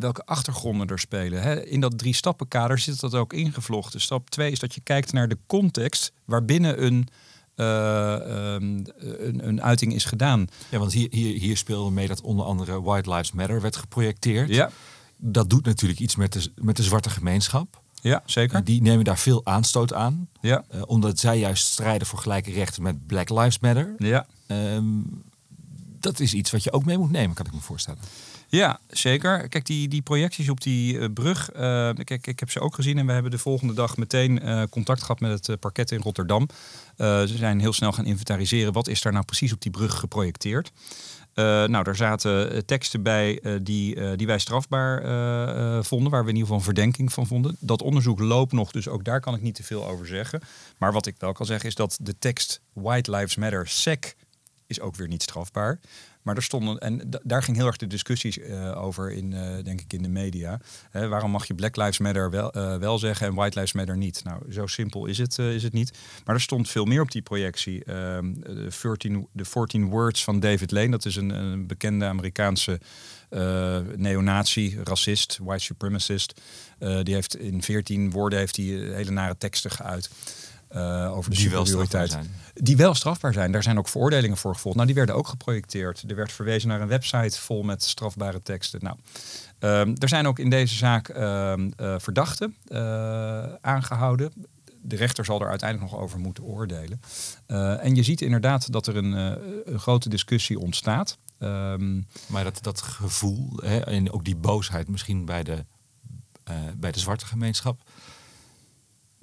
welke 0.00 0.24
achtergronden 0.24 0.86
er 0.86 0.98
spelen. 0.98 1.68
In 1.68 1.80
dat 1.80 1.98
drie 1.98 2.14
stappenkader 2.14 2.78
zit 2.78 3.00
dat 3.00 3.14
ook 3.14 3.32
ingevlochten. 3.32 4.00
Stap 4.00 4.30
2 4.30 4.50
is 4.50 4.58
dat 4.58 4.74
je 4.74 4.80
kijkt 4.80 5.12
naar 5.12 5.28
de 5.28 5.38
context 5.46 6.12
waarbinnen 6.24 6.84
een, 6.84 7.08
uh, 7.56 8.12
um, 8.54 8.84
een, 8.96 9.48
een, 9.48 9.62
uiting 9.62 9.94
is 9.94 10.04
gedaan. 10.04 10.46
Ja, 10.68 10.78
want 10.78 10.92
hier, 10.92 11.08
hier, 11.10 11.38
hier 11.38 11.56
speelde 11.56 11.90
mee 11.90 12.08
dat 12.08 12.20
onder 12.20 12.46
andere 12.46 12.82
White 12.82 13.10
Lives 13.10 13.32
Matter 13.32 13.60
werd 13.60 13.76
geprojecteerd. 13.76 14.48
Ja. 14.48 14.70
Dat 15.16 15.50
doet 15.50 15.64
natuurlijk 15.64 16.00
iets 16.00 16.16
met 16.16 16.32
de, 16.32 16.50
met 16.54 16.76
de 16.76 16.82
zwarte 16.82 17.10
gemeenschap. 17.10 17.80
Ja, 18.02 18.22
zeker. 18.24 18.64
Die 18.64 18.82
nemen 18.82 19.04
daar 19.04 19.18
veel 19.18 19.46
aanstoot 19.46 19.92
aan. 19.92 20.28
Ja. 20.40 20.64
Uh, 20.74 20.82
omdat 20.86 21.18
zij 21.18 21.38
juist 21.38 21.66
strijden 21.66 22.06
voor 22.06 22.18
gelijke 22.18 22.50
rechten 22.50 22.82
met 22.82 23.06
Black 23.06 23.28
Lives 23.28 23.58
Matter. 23.58 23.94
Ja. 23.98 24.26
Um, 24.46 25.22
dat 26.00 26.20
is 26.20 26.34
iets 26.34 26.50
wat 26.50 26.64
je 26.64 26.72
ook 26.72 26.84
mee 26.84 26.98
moet 26.98 27.10
nemen, 27.10 27.34
kan 27.34 27.46
ik 27.46 27.52
me 27.52 27.60
voorstellen. 27.60 28.00
Ja, 28.50 28.80
zeker. 28.88 29.48
Kijk, 29.48 29.66
die, 29.66 29.88
die 29.88 30.02
projecties 30.02 30.48
op 30.48 30.60
die 30.60 30.94
uh, 30.94 31.04
brug, 31.14 31.52
uh, 31.52 31.58
kijk, 32.04 32.26
ik 32.26 32.40
heb 32.40 32.50
ze 32.50 32.60
ook 32.60 32.74
gezien 32.74 32.98
en 32.98 33.06
we 33.06 33.12
hebben 33.12 33.30
de 33.30 33.38
volgende 33.38 33.74
dag 33.74 33.96
meteen 33.96 34.40
uh, 34.44 34.62
contact 34.70 35.00
gehad 35.00 35.20
met 35.20 35.46
het 35.46 35.60
parket 35.60 35.90
in 35.90 36.00
Rotterdam. 36.00 36.48
ze 36.96 37.34
zijn 37.36 37.60
heel 37.60 37.72
snel 37.72 37.92
gaan 37.92 38.06
inventariseren 38.06 38.72
wat 38.72 38.88
is 38.88 39.02
daar 39.02 39.12
nou 39.12 39.24
precies 39.24 39.52
op 39.52 39.60
die 39.60 39.70
brug 39.70 39.98
geprojecteerd. 39.98 40.72
nou, 41.34 41.82
daar 41.82 41.96
zaten 41.96 42.66
teksten 42.66 43.02
bij 43.02 43.40
die, 43.62 44.16
die 44.16 44.26
wij 44.26 44.38
strafbaar 44.38 45.02
vonden, 45.84 46.10
waar 46.10 46.24
we 46.24 46.30
in 46.30 46.36
ieder 46.36 46.40
geval 46.40 46.56
een 46.56 46.74
verdenking 46.74 47.12
van 47.12 47.26
vonden. 47.26 47.56
Dat 47.60 47.82
onderzoek 47.82 48.18
loopt 48.18 48.52
nog, 48.52 48.70
dus 48.70 48.88
ook 48.88 49.04
daar 49.04 49.20
kan 49.20 49.34
ik 49.34 49.42
niet 49.42 49.54
te 49.54 49.62
veel 49.62 49.86
over 49.86 50.06
zeggen. 50.06 50.40
Maar 50.78 50.92
wat 50.92 51.06
ik 51.06 51.14
wel 51.18 51.32
kan 51.32 51.46
zeggen 51.46 51.68
is 51.68 51.74
dat 51.74 51.98
de 52.00 52.18
tekst 52.18 52.60
White 52.72 53.10
Lives 53.10 53.36
Matter 53.36 53.68
SEC 53.68 54.16
is 54.66 54.80
ook 54.80 54.96
weer 54.96 55.08
niet 55.08 55.22
strafbaar. 55.22 55.80
Maar 56.22 56.36
er 56.36 56.42
stonden, 56.42 56.78
en 56.78 57.10
daar 57.22 57.42
ging 57.42 57.56
heel 57.56 57.66
erg 57.66 57.76
de 57.76 57.86
discussies 57.86 58.38
uh, 58.38 58.82
over 58.82 59.12
in, 59.12 59.32
uh, 59.32 59.64
denk 59.64 59.80
ik, 59.80 59.92
in 59.92 60.02
de 60.02 60.08
media. 60.08 60.60
Waarom 60.92 61.30
mag 61.30 61.46
je 61.46 61.54
Black 61.54 61.76
Lives 61.76 61.98
Matter 61.98 62.30
wel, 62.30 62.56
uh, 62.56 62.76
wel 62.76 62.98
zeggen 62.98 63.26
en 63.26 63.34
White 63.34 63.58
Lives 63.58 63.72
Matter 63.72 63.96
niet? 63.96 64.24
Nou, 64.24 64.52
zo 64.52 64.66
simpel 64.66 65.06
is 65.06 65.18
het, 65.18 65.38
is 65.38 65.62
het 65.62 65.72
niet. 65.72 65.98
Maar 66.24 66.34
er 66.34 66.40
stond 66.40 66.68
veel 66.68 66.84
meer 66.84 67.00
op 67.00 67.10
die 67.10 67.22
projectie. 67.22 67.84
Ehm, 67.84 68.32
de, 68.32 68.70
14, 68.70 69.28
de 69.32 69.44
14 69.44 69.88
Words 69.88 70.24
van 70.24 70.40
David 70.40 70.70
Lane, 70.70 70.90
dat 70.90 71.04
is 71.04 71.16
een, 71.16 71.30
een 71.30 71.66
bekende 71.66 72.04
Amerikaanse 72.04 72.80
neonazi, 73.96 74.78
racist, 74.84 75.38
white 75.42 75.64
supremacist. 75.64 76.40
die 77.02 77.14
heeft 77.14 77.36
in 77.36 77.62
14 77.62 78.10
woorden 78.10 78.38
heeft 78.38 78.56
hij 78.56 78.64
hele 78.64 79.10
nare 79.10 79.36
teksten 79.38 79.70
geuit. 79.70 80.10
Uh, 80.74 81.16
over 81.16 81.30
de 81.30 81.36
die 81.36 81.48
superioriteit. 81.48 82.12
Wel 82.12 82.22
die 82.54 82.76
wel 82.76 82.94
strafbaar 82.94 83.32
zijn. 83.32 83.52
Daar 83.52 83.62
zijn 83.62 83.78
ook 83.78 83.88
veroordelingen 83.88 84.36
voor 84.36 84.54
gevolgd. 84.54 84.76
Nou, 84.76 84.88
die 84.88 84.96
werden 84.96 85.14
ook 85.14 85.28
geprojecteerd. 85.28 86.04
Er 86.08 86.16
werd 86.16 86.32
verwezen 86.32 86.68
naar 86.68 86.80
een 86.80 86.88
website 86.88 87.40
vol 87.40 87.62
met 87.62 87.82
strafbare 87.82 88.42
teksten. 88.42 88.80
Nou, 88.82 88.96
um, 89.58 89.94
er 89.98 90.08
zijn 90.08 90.26
ook 90.26 90.38
in 90.38 90.50
deze 90.50 90.74
zaak 90.74 91.08
uh, 91.08 91.52
uh, 91.56 91.94
verdachten 91.98 92.56
uh, 92.68 92.78
aangehouden. 93.60 94.32
De 94.82 94.96
rechter 94.96 95.24
zal 95.24 95.40
er 95.40 95.48
uiteindelijk 95.48 95.90
nog 95.90 96.00
over 96.00 96.18
moeten 96.18 96.44
oordelen. 96.44 97.00
en 97.80 97.94
je 97.94 98.02
ziet 98.02 98.20
inderdaad 98.20 98.72
dat 98.72 98.86
er 98.86 98.96
een, 98.96 99.12
een 99.72 99.78
grote 99.78 100.08
discussie 100.08 100.58
ontstaat. 100.58 101.18
Um, 101.38 102.06
maar 102.26 102.44
dat, 102.44 102.58
dat 102.62 102.82
gevoel 102.82 103.60
hè, 103.62 103.78
en 103.78 104.12
ook 104.12 104.24
die 104.24 104.36
boosheid 104.36 104.88
misschien 104.88 105.24
bij 105.24 105.42
de, 105.42 105.64
bij 106.76 106.92
de 106.92 106.98
zwarte 106.98 107.26
gemeenschap 107.26 107.82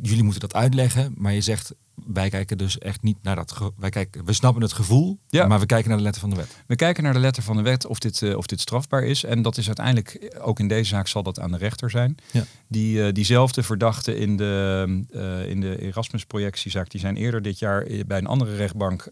jullie 0.02 0.24
moeten 0.24 0.42
dat 0.42 0.54
uitleggen, 0.54 1.14
maar 1.18 1.34
je 1.34 1.42
zegt 1.42 1.74
wij 2.06 2.30
kijken 2.30 2.58
dus 2.58 2.78
echt 2.78 3.02
niet 3.02 3.18
naar 3.22 3.36
dat. 3.36 3.72
Wij 3.78 3.90
kijken, 3.90 4.26
we 4.26 4.34
snappen 4.34 4.62
het 4.62 4.74
gevoel, 4.74 5.20
ja. 5.30 5.48
maar 5.48 5.60
we 5.60 5.66
kijken 5.66 5.90
naar 5.90 5.98
de 5.98 6.04
letter 6.04 6.22
van 6.22 6.30
de 6.30 6.36
wet. 6.36 6.64
We 6.68 6.76
kijken 6.76 7.04
naar 7.04 7.14
de 7.14 7.20
letter 7.20 7.44
van 7.44 7.58
de 7.58 7.62
wet 7.62 7.86
of 7.86 8.00
dit, 8.00 8.22
uh, 8.22 8.38
of 8.38 8.46
dit 8.46 8.60
strafbaar 8.60 9.04
is. 9.04 9.24
En 9.24 9.42
dat 9.42 9.58
is 9.58 9.66
uiteindelijk, 9.66 10.38
ook 10.42 10.60
in 10.60 10.68
deze 10.68 10.90
zaak 10.90 11.08
zal 11.08 11.24
dat 11.24 11.40
aan 11.40 11.52
de 11.52 11.58
rechter 11.58 11.90
zijn. 11.90 12.18
Ja. 12.32 12.44
Die, 12.68 12.98
uh, 12.98 13.14
diezelfde 13.14 13.64
verdachten 13.64 14.18
in 14.18 14.38
de, 14.38 15.06
uh, 15.12 15.50
in 15.50 15.62
de 15.62 15.82
Erasmus-projectiezaak, 15.82 16.90
die 16.90 17.00
zijn 17.00 17.16
eerder 17.16 17.42
dit 17.42 17.60
jaar 17.60 17.88
bij 18.08 18.18
een 18.18 18.28
andere 18.28 18.56
rechtbank 18.56 19.08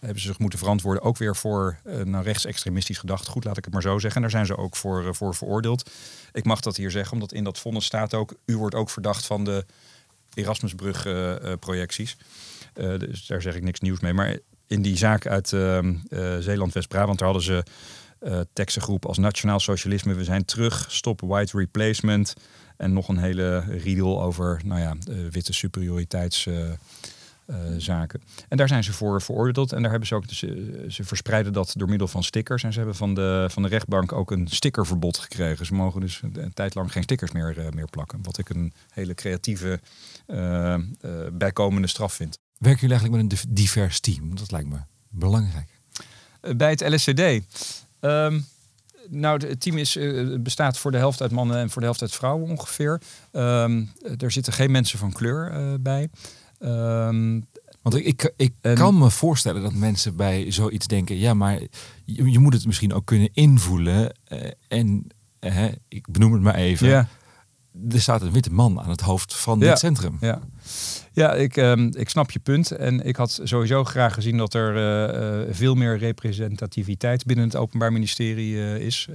hebben 0.00 0.20
ze 0.20 0.26
zich 0.26 0.38
moeten 0.38 0.58
verantwoorden, 0.58 1.02
ook 1.02 1.18
weer 1.18 1.36
voor 1.36 1.78
naar 2.04 2.22
rechtsextremistisch 2.22 2.98
gedacht. 2.98 3.28
Goed, 3.28 3.44
laat 3.44 3.56
ik 3.56 3.64
het 3.64 3.72
maar 3.72 3.82
zo 3.82 3.98
zeggen. 3.98 4.14
En 4.14 4.20
daar 4.20 4.30
zijn 4.30 4.46
ze 4.46 4.56
ook 4.56 4.76
voor, 4.76 5.14
voor 5.14 5.34
veroordeeld. 5.34 5.90
Ik 6.32 6.44
mag 6.44 6.60
dat 6.60 6.76
hier 6.76 6.90
zeggen, 6.90 7.12
omdat 7.12 7.32
in 7.32 7.44
dat 7.44 7.58
vonnis 7.58 7.84
staat 7.84 8.14
ook, 8.14 8.34
u 8.46 8.56
wordt 8.56 8.74
ook 8.74 8.90
verdacht 8.90 9.26
van 9.26 9.44
de 9.44 9.64
Erasmusbrug-projecties. 10.34 12.16
Eh, 12.74 12.98
dus 12.98 13.26
daar 13.26 13.42
zeg 13.42 13.54
ik 13.54 13.62
niks 13.62 13.80
nieuws 13.80 14.00
mee. 14.00 14.12
Maar 14.12 14.38
in 14.66 14.82
die 14.82 14.96
zaak 14.96 15.26
uit 15.26 15.52
ehm, 15.52 15.94
eh, 16.08 16.36
Zeeland-West-Brabant, 16.38 17.18
daar 17.18 17.28
hadden 17.28 17.46
ze 17.46 17.64
uh, 18.22 18.40
tekstengroep 18.52 19.06
als 19.06 19.18
Nationaal 19.18 19.60
Socialisme, 19.60 20.14
we 20.14 20.24
zijn 20.24 20.44
terug, 20.44 20.86
stop 20.88 21.20
white 21.20 21.58
replacement. 21.58 22.34
En 22.76 22.92
nog 22.92 23.08
een 23.08 23.18
hele 23.18 23.64
riedel 23.68 24.22
over 24.22 24.60
nou 24.64 24.80
ja, 24.80 24.96
witte 25.30 25.52
superioriteits 25.52 26.48
zaken. 27.76 28.22
En 28.48 28.56
daar 28.56 28.68
zijn 28.68 28.84
ze 28.84 28.92
voor 28.92 29.22
veroordeeld. 29.22 29.72
En 29.72 29.82
daar 29.82 29.90
hebben 29.90 30.08
ze 30.08 30.14
ook, 30.14 30.24
uh, 30.24 30.90
ze 30.90 31.04
verspreiden 31.04 31.52
dat 31.52 31.72
door 31.76 31.88
middel 31.88 32.08
van 32.08 32.22
stickers. 32.22 32.62
En 32.62 32.72
ze 32.72 32.78
hebben 32.78 32.96
van 32.96 33.14
de, 33.14 33.46
van 33.50 33.62
de 33.62 33.68
rechtbank 33.68 34.12
ook 34.12 34.30
een 34.30 34.48
stickerverbod 34.48 35.18
gekregen. 35.18 35.66
Ze 35.66 35.74
mogen 35.74 36.00
dus 36.00 36.22
een, 36.22 36.52
tijd 36.54 36.74
lang 36.74 36.92
geen 36.92 37.02
stickers 37.02 37.32
meer, 37.32 37.58
uh, 37.58 37.68
meer 37.70 37.88
plakken. 37.90 38.18
Wat 38.22 38.38
ik 38.38 38.48
een 38.48 38.72
hele 38.90 39.14
creatieve 39.14 39.80
bijkomende 41.32 41.88
straf 41.88 42.12
vind. 42.12 42.38
Werken 42.58 42.80
jullie 42.80 42.96
eigenlijk 42.96 43.32
met 43.32 43.42
een 43.42 43.54
divers 43.54 44.00
team? 44.00 44.36
Dat 44.36 44.50
lijkt 44.50 44.68
me 44.68 44.78
belangrijk. 45.08 45.68
bij 46.56 46.70
het 46.70 46.88
LSCD. 46.88 47.18
Um, 47.20 47.42
ehm, 48.00 48.40
nou, 49.08 49.46
het 49.46 49.60
team 49.60 49.78
is, 49.78 49.98
bestaat 50.40 50.78
voor 50.78 50.90
de 50.90 50.96
helft 50.96 51.20
uit 51.20 51.30
mannen 51.30 51.56
en 51.56 51.70
voor 51.70 51.80
de 51.80 51.86
helft 51.86 52.02
uit 52.02 52.12
vrouwen 52.12 52.50
ongeveer. 52.50 53.00
Um, 53.32 53.92
er 54.18 54.30
zitten 54.30 54.52
geen 54.52 54.70
mensen 54.70 54.98
van 54.98 55.12
kleur 55.12 55.76
bij. 55.82 56.08
Um, 56.64 57.44
Want 57.82 57.94
ik, 57.94 58.32
ik, 58.36 58.52
ik 58.60 58.74
kan 58.74 58.98
me 58.98 59.10
voorstellen 59.10 59.62
dat 59.62 59.72
mensen 59.72 60.16
bij 60.16 60.50
zoiets 60.50 60.86
denken: 60.86 61.18
ja, 61.18 61.34
maar 61.34 61.60
je, 62.04 62.30
je 62.30 62.38
moet 62.38 62.52
het 62.52 62.66
misschien 62.66 62.92
ook 62.92 63.06
kunnen 63.06 63.28
invoelen. 63.32 64.14
Uh, 64.28 64.38
en 64.68 65.06
uh, 65.40 65.64
ik 65.88 66.10
benoem 66.10 66.32
het 66.32 66.42
maar 66.42 66.54
even. 66.54 66.88
Ja. 66.88 67.08
Er 67.90 68.00
staat 68.00 68.22
een 68.22 68.32
witte 68.32 68.52
man 68.52 68.80
aan 68.80 68.90
het 68.90 69.00
hoofd 69.00 69.36
van 69.36 69.58
dit 69.58 69.78
centrum. 69.78 70.16
Ja, 70.20 70.40
ja 71.12 71.34
ik, 71.34 71.56
um, 71.56 71.90
ik 71.96 72.08
snap 72.08 72.30
je 72.30 72.38
punt. 72.38 72.70
En 72.70 73.06
ik 73.06 73.16
had 73.16 73.40
sowieso 73.42 73.84
graag 73.84 74.14
gezien 74.14 74.36
dat 74.36 74.54
er 74.54 74.76
uh, 75.46 75.54
veel 75.54 75.74
meer 75.74 75.98
representativiteit 75.98 77.24
binnen 77.24 77.44
het 77.44 77.56
Openbaar 77.56 77.92
Ministerie 77.92 78.78
is. 78.78 79.08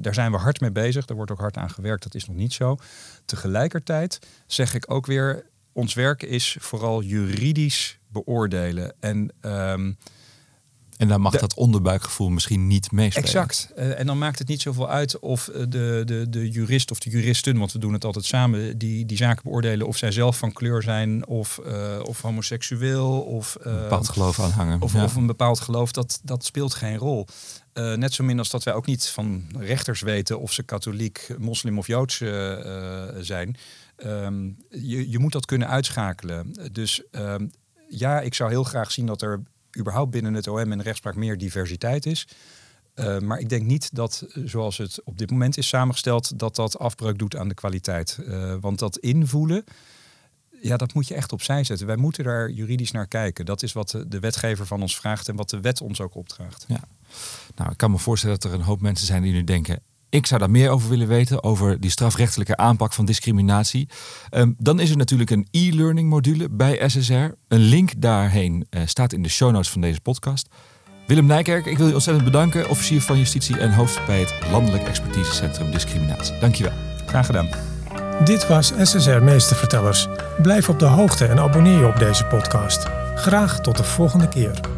daar 0.00 0.14
zijn 0.14 0.32
we 0.32 0.38
hard 0.38 0.60
mee 0.60 0.72
bezig. 0.72 1.04
Daar 1.04 1.16
wordt 1.16 1.32
ook 1.32 1.40
hard 1.40 1.56
aan 1.56 1.70
gewerkt. 1.70 2.02
Dat 2.02 2.14
is 2.14 2.26
nog 2.26 2.36
niet 2.36 2.52
zo. 2.52 2.76
Tegelijkertijd 3.24 4.18
zeg 4.46 4.74
ik 4.74 4.92
ook 4.92 5.06
weer 5.06 5.44
ons 5.78 5.94
werk 5.94 6.22
is 6.22 6.56
vooral 6.60 7.02
juridisch 7.02 7.98
beoordelen. 8.08 8.94
En, 9.00 9.32
um, 9.40 9.96
en 10.96 11.08
dan 11.08 11.20
mag 11.20 11.38
dat 11.38 11.54
onderbuikgevoel 11.54 12.28
misschien 12.28 12.66
niet 12.66 12.92
meespelen. 12.92 13.28
Exact. 13.28 13.72
Uh, 13.76 13.98
en 13.98 14.06
dan 14.06 14.18
maakt 14.18 14.38
het 14.38 14.48
niet 14.48 14.62
zoveel 14.62 14.88
uit 14.88 15.18
of 15.18 15.48
eh, 15.48 15.60
de, 15.68 16.02
de, 16.04 16.26
de 16.28 16.50
jurist 16.50 16.90
of 16.90 16.98
de 16.98 17.10
juristen, 17.10 17.58
want 17.58 17.72
we 17.72 17.78
doen 17.78 17.92
het 17.92 18.04
altijd 18.04 18.24
samen, 18.24 18.78
die, 18.78 19.06
die 19.06 19.16
zaken 19.16 19.42
beoordelen 19.42 19.86
of 19.86 19.96
zij 19.96 20.12
zelf 20.12 20.38
van 20.38 20.52
kleur 20.52 20.82
zijn 20.82 21.26
of, 21.26 21.60
uh, 21.66 21.98
of 22.02 22.20
homoseksueel 22.20 23.20
of 23.20 23.56
een 23.60 23.80
bepaald 23.80 24.08
geloof 24.08 24.40
aanhangen. 24.40 24.82
Of, 24.82 24.94
of 24.94 25.14
een 25.14 25.26
bepaald 25.26 25.60
geloof, 25.60 25.92
dat, 25.92 26.20
dat 26.22 26.44
speelt 26.44 26.74
geen 26.74 26.96
rol. 26.96 27.26
Uh, 27.74 27.94
net 27.94 28.14
zo 28.14 28.24
min 28.24 28.38
als 28.38 28.50
dat 28.50 28.62
wij 28.62 28.74
ook 28.74 28.86
niet 28.86 29.06
van 29.06 29.44
rechters 29.58 30.00
weten 30.00 30.40
of 30.40 30.52
ze 30.52 30.62
katholiek, 30.62 31.28
moslim 31.38 31.78
of 31.78 31.86
joods 31.86 32.16
zijn. 33.20 33.56
Um, 34.04 34.56
je, 34.68 35.10
je 35.10 35.18
moet 35.18 35.32
dat 35.32 35.46
kunnen 35.46 35.68
uitschakelen. 35.68 36.52
Dus 36.72 37.02
um, 37.12 37.50
ja, 37.88 38.20
ik 38.20 38.34
zou 38.34 38.50
heel 38.50 38.64
graag 38.64 38.92
zien 38.92 39.06
dat 39.06 39.22
er 39.22 39.42
überhaupt 39.78 40.10
binnen 40.10 40.34
het 40.34 40.48
OM 40.48 40.72
en 40.72 40.82
rechtspraak 40.82 41.14
meer 41.14 41.38
diversiteit 41.38 42.06
is. 42.06 42.28
Uh, 42.94 43.18
maar 43.18 43.38
ik 43.38 43.48
denk 43.48 43.62
niet 43.62 43.94
dat, 43.94 44.26
zoals 44.44 44.76
het 44.76 45.04
op 45.04 45.18
dit 45.18 45.30
moment 45.30 45.56
is 45.56 45.68
samengesteld, 45.68 46.38
dat 46.38 46.56
dat 46.56 46.78
afbreuk 46.78 47.18
doet 47.18 47.36
aan 47.36 47.48
de 47.48 47.54
kwaliteit. 47.54 48.18
Uh, 48.20 48.54
want 48.60 48.78
dat 48.78 48.98
invoelen, 48.98 49.64
ja, 50.62 50.76
dat 50.76 50.94
moet 50.94 51.08
je 51.08 51.14
echt 51.14 51.32
opzij 51.32 51.64
zetten. 51.64 51.86
Wij 51.86 51.96
moeten 51.96 52.24
daar 52.24 52.50
juridisch 52.50 52.90
naar 52.90 53.06
kijken. 53.06 53.44
Dat 53.44 53.62
is 53.62 53.72
wat 53.72 54.04
de 54.06 54.20
wetgever 54.20 54.66
van 54.66 54.82
ons 54.82 54.96
vraagt 54.96 55.28
en 55.28 55.36
wat 55.36 55.50
de 55.50 55.60
wet 55.60 55.80
ons 55.80 56.00
ook 56.00 56.14
opdraagt. 56.14 56.64
Ja. 56.68 56.80
Nou, 57.54 57.70
ik 57.70 57.76
kan 57.76 57.90
me 57.90 57.98
voorstellen 57.98 58.40
dat 58.40 58.50
er 58.50 58.58
een 58.58 58.64
hoop 58.64 58.80
mensen 58.80 59.06
zijn 59.06 59.22
die 59.22 59.32
nu 59.32 59.44
denken: 59.44 59.82
ik 60.10 60.26
zou 60.26 60.40
daar 60.40 60.50
meer 60.50 60.70
over 60.70 60.88
willen 60.88 61.08
weten, 61.08 61.42
over 61.42 61.80
die 61.80 61.90
strafrechtelijke 61.90 62.56
aanpak 62.56 62.92
van 62.92 63.04
discriminatie. 63.04 63.88
Um, 64.30 64.54
dan 64.58 64.80
is 64.80 64.90
er 64.90 64.96
natuurlijk 64.96 65.30
een 65.30 65.48
e-learning 65.50 66.08
module 66.08 66.48
bij 66.50 66.88
SSR. 66.88 67.12
Een 67.48 67.60
link 67.60 67.92
daarheen 67.96 68.66
uh, 68.70 68.82
staat 68.84 69.12
in 69.12 69.22
de 69.22 69.28
show 69.28 69.50
notes 69.50 69.70
van 69.70 69.80
deze 69.80 70.00
podcast. 70.00 70.48
Willem 71.06 71.26
Nijkerk, 71.26 71.66
ik 71.66 71.78
wil 71.78 71.86
je 71.86 71.94
ontzettend 71.94 72.24
bedanken, 72.24 72.68
officier 72.68 73.02
van 73.02 73.18
justitie 73.18 73.58
en 73.58 73.74
hoofd 73.74 74.06
bij 74.06 74.20
het 74.20 74.34
Landelijk 74.50 74.84
Expertisecentrum 74.84 75.70
Discriminatie. 75.70 76.38
Dankjewel. 76.38 76.72
Graag 77.06 77.26
gedaan. 77.26 77.48
Dit 78.24 78.46
was 78.46 78.72
SSR 78.82 79.22
Meestervertellers. 79.22 80.08
Blijf 80.42 80.68
op 80.68 80.78
de 80.78 80.84
hoogte 80.84 81.26
en 81.26 81.38
abonneer 81.38 81.78
je 81.78 81.86
op 81.86 81.98
deze 81.98 82.24
podcast. 82.24 82.86
Graag 83.14 83.60
tot 83.60 83.76
de 83.76 83.84
volgende 83.84 84.28
keer. 84.28 84.77